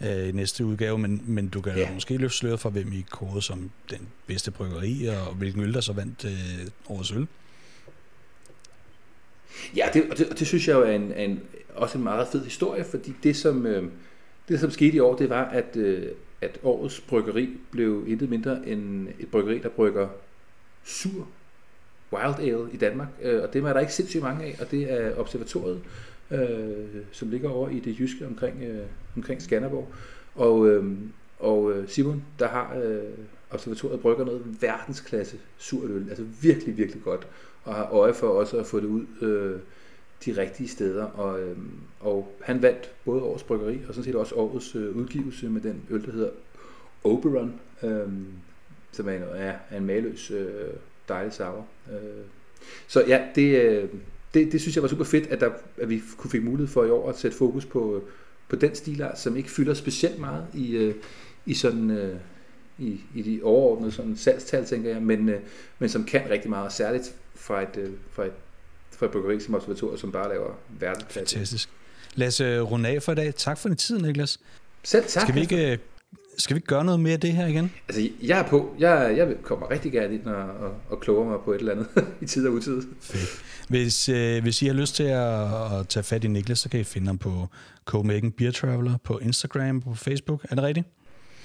øh, 0.00 0.28
i 0.28 0.32
næste 0.32 0.64
udgave, 0.64 0.98
men, 0.98 1.22
men 1.26 1.48
du 1.48 1.60
kan 1.60 1.76
ja. 1.76 1.94
måske 1.94 2.16
løfte 2.16 2.38
sløret 2.38 2.60
for, 2.60 2.70
hvem 2.70 2.92
I 2.92 3.04
kårede 3.10 3.42
som 3.42 3.70
den 3.90 4.08
bedste 4.26 4.50
bryggeri, 4.50 5.06
og 5.06 5.34
hvilken 5.34 5.62
øl, 5.62 5.74
der 5.74 5.80
så 5.80 5.92
vandt 5.92 6.24
øh, 6.24 6.66
årets 6.88 7.12
øl. 7.12 7.26
Ja, 9.76 9.88
det, 9.94 10.10
og, 10.10 10.18
det, 10.18 10.28
og 10.28 10.38
det 10.38 10.46
synes 10.46 10.68
jeg 10.68 10.74
jo 10.74 10.82
er 10.82 10.90
en, 10.90 11.12
en, 11.12 11.40
også 11.74 11.98
en 11.98 12.04
meget 12.04 12.28
fed 12.28 12.44
historie, 12.44 12.84
fordi 12.84 13.14
det 13.22 13.36
som, 13.36 13.66
øh, 13.66 13.90
det, 14.48 14.60
som 14.60 14.70
skete 14.70 14.96
i 14.96 15.00
år, 15.00 15.16
det 15.16 15.28
var, 15.28 15.44
at, 15.44 15.76
øh, 15.76 16.06
at 16.40 16.60
årets 16.62 17.00
bryggeri 17.00 17.58
blev 17.70 18.04
intet 18.08 18.30
mindre 18.30 18.68
end 18.68 19.08
et 19.18 19.28
bryggeri, 19.30 19.58
der 19.58 19.68
brygger 19.68 20.08
sur 20.84 21.28
wild 22.12 22.38
ale 22.38 22.72
i 22.72 22.76
Danmark. 22.76 23.08
Øh, 23.22 23.42
og 23.42 23.52
det 23.52 23.64
er 23.64 23.72
der 23.72 23.80
ikke 23.80 23.92
sindssygt 23.92 24.22
mange 24.22 24.44
af, 24.44 24.56
og 24.60 24.70
det 24.70 24.92
er 24.92 25.18
observatoriet, 25.18 25.80
øh, 26.30 27.02
som 27.12 27.30
ligger 27.30 27.48
over 27.48 27.68
i 27.68 27.80
det 27.80 27.98
jyske 27.98 28.26
omkring, 28.26 28.62
øh, 28.62 28.86
omkring 29.16 29.42
Skanderborg. 29.42 29.88
Og, 30.34 30.68
øh, 30.68 30.84
og 31.38 31.72
øh, 31.72 31.88
Simon, 31.88 32.24
der 32.38 32.48
har 32.48 32.76
øh, 32.84 33.02
observatoriet, 33.50 34.00
brygger 34.00 34.24
noget 34.24 34.62
verdensklasse 34.62 35.36
surøl, 35.58 36.06
altså 36.08 36.24
virkelig, 36.42 36.76
virkelig 36.76 37.02
godt, 37.02 37.26
og 37.64 37.74
har 37.74 37.92
øje 37.92 38.14
for 38.14 38.28
også 38.28 38.58
at 38.58 38.66
få 38.66 38.80
det 38.80 38.86
ud 38.86 39.06
øh, 39.22 39.60
de 40.24 40.40
rigtige 40.40 40.68
steder. 40.68 41.04
Og, 41.04 41.40
øh, 41.40 41.56
og 42.00 42.36
han 42.40 42.62
vandt 42.62 42.90
både 43.04 43.22
årets 43.22 43.42
bryggeri 43.42 43.78
og 43.88 43.94
sådan 43.94 44.04
set 44.04 44.14
også 44.14 44.34
årets 44.34 44.74
øh, 44.74 44.96
udgivelse 44.96 45.48
med 45.48 45.60
den 45.60 45.82
øl, 45.90 46.06
der 46.06 46.12
hedder 46.12 46.30
Oberon, 47.04 47.54
øh, 47.82 48.08
som 48.92 49.08
er 49.08 49.12
en, 49.12 49.22
er, 49.34 49.76
en 49.76 49.86
maløs 49.86 50.30
øh, 50.30 50.50
dejlig 51.08 51.32
sour. 51.32 51.66
Øh. 51.92 52.24
Så 52.88 53.04
ja, 53.08 53.26
det, 53.34 53.62
øh, 53.62 53.88
det, 54.34 54.52
det 54.52 54.60
synes 54.60 54.76
jeg 54.76 54.82
var 54.82 54.88
super 54.88 55.04
fedt, 55.04 55.26
at, 55.26 55.40
der, 55.40 55.50
at 55.76 55.88
vi 55.88 56.02
kunne 56.16 56.30
fik 56.30 56.44
mulighed 56.44 56.68
for 56.68 56.84
i 56.84 56.90
år 56.90 57.08
at 57.08 57.18
sætte 57.18 57.36
fokus 57.36 57.66
på, 57.66 58.02
på 58.48 58.56
den 58.56 58.74
stilart, 58.74 59.20
som 59.20 59.36
ikke 59.36 59.50
fylder 59.50 59.74
specielt 59.74 60.18
meget 60.18 60.46
i, 60.54 60.76
øh, 60.76 60.94
i 61.46 61.54
sådan... 61.54 61.90
Øh, 61.90 62.16
i, 62.80 63.00
i 63.14 63.22
de 63.22 63.40
overordnede 63.42 63.92
sådan 63.92 64.16
salgstal, 64.16 64.64
tænker 64.64 64.90
jeg, 64.90 65.02
men, 65.02 65.28
øh, 65.28 65.40
men 65.78 65.88
som 65.88 66.04
kan 66.04 66.30
rigtig 66.30 66.50
meget, 66.50 66.72
særligt 66.72 67.14
fra 67.34 67.62
et, 67.62 67.76
øh, 67.76 67.90
fra 68.10 68.24
et 68.24 68.32
for 68.92 69.06
et 69.06 69.12
bryggeri 69.12 69.40
som 69.40 69.54
Observatoriet, 69.54 70.00
som 70.00 70.12
bare 70.12 70.28
laver 70.28 70.50
verdensklasse. 70.68 71.34
Fantastisk. 71.34 71.68
Lad 72.14 72.28
os 72.28 72.40
uh, 72.40 72.46
runde 72.46 72.88
af 72.88 73.02
for 73.02 73.12
i 73.12 73.14
dag. 73.14 73.34
Tak 73.34 73.58
for 73.58 73.68
din 73.68 73.76
tid, 73.76 73.98
Niklas. 73.98 74.38
Selv 74.84 75.04
tak. 75.04 75.22
Skal 75.22 75.34
vi 75.34 75.40
ikke, 75.40 75.72
uh, 75.72 75.78
skal 76.38 76.54
vi 76.54 76.58
ikke 76.58 76.66
gøre 76.66 76.84
noget 76.84 77.00
mere 77.00 77.12
af 77.12 77.20
det 77.20 77.32
her 77.32 77.46
igen? 77.46 77.72
Altså, 77.88 78.08
jeg 78.22 78.38
er 78.38 78.48
på. 78.48 78.74
Jeg, 78.78 79.14
jeg 79.16 79.34
kommer 79.42 79.70
rigtig 79.70 79.92
gerne 79.92 80.14
ind 80.14 80.26
og, 80.26 80.44
og, 80.44 80.74
og 80.88 81.00
kloge 81.00 81.30
mig 81.30 81.38
på 81.44 81.52
et 81.52 81.58
eller 81.58 81.72
andet 81.72 81.88
i 82.22 82.26
tid 82.26 82.46
og 82.46 82.52
utid. 82.52 82.82
Fedt. 83.00 83.42
Hvis, 83.68 84.08
uh, 84.08 84.42
hvis 84.42 84.62
I 84.62 84.66
har 84.66 84.74
lyst 84.74 84.94
til 84.94 85.04
at, 85.04 85.78
at 85.78 85.88
tage 85.88 86.02
fat 86.04 86.24
i 86.24 86.28
Niklas, 86.28 86.58
så 86.58 86.68
kan 86.68 86.80
I 86.80 86.84
finde 86.84 87.06
ham 87.06 87.18
på 87.18 87.48
Copenhagen 87.84 88.32
Beer 88.32 88.50
Traveler 88.50 88.98
på 89.04 89.18
Instagram 89.18 89.80
på 89.80 89.94
Facebook. 89.94 90.46
Er 90.50 90.54
det 90.54 90.64
rigtigt? 90.64 90.86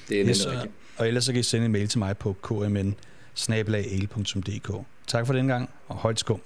Det 0.09 0.21
er 0.21 0.27
yes, 0.27 0.47
rigtigt. 0.47 0.71
Og 0.97 1.07
ellers 1.07 1.25
så 1.25 1.31
kan 1.31 1.39
I 1.39 1.43
sende 1.43 1.65
en 1.65 1.71
mail 1.71 1.87
til 1.87 1.99
mig 1.99 2.17
på 2.17 2.35
kmn 2.43 2.95
Tak 5.07 5.25
for 5.25 5.33
den 5.33 5.47
gang, 5.47 5.69
og 5.87 5.95
højt 5.95 6.19
skum. 6.19 6.41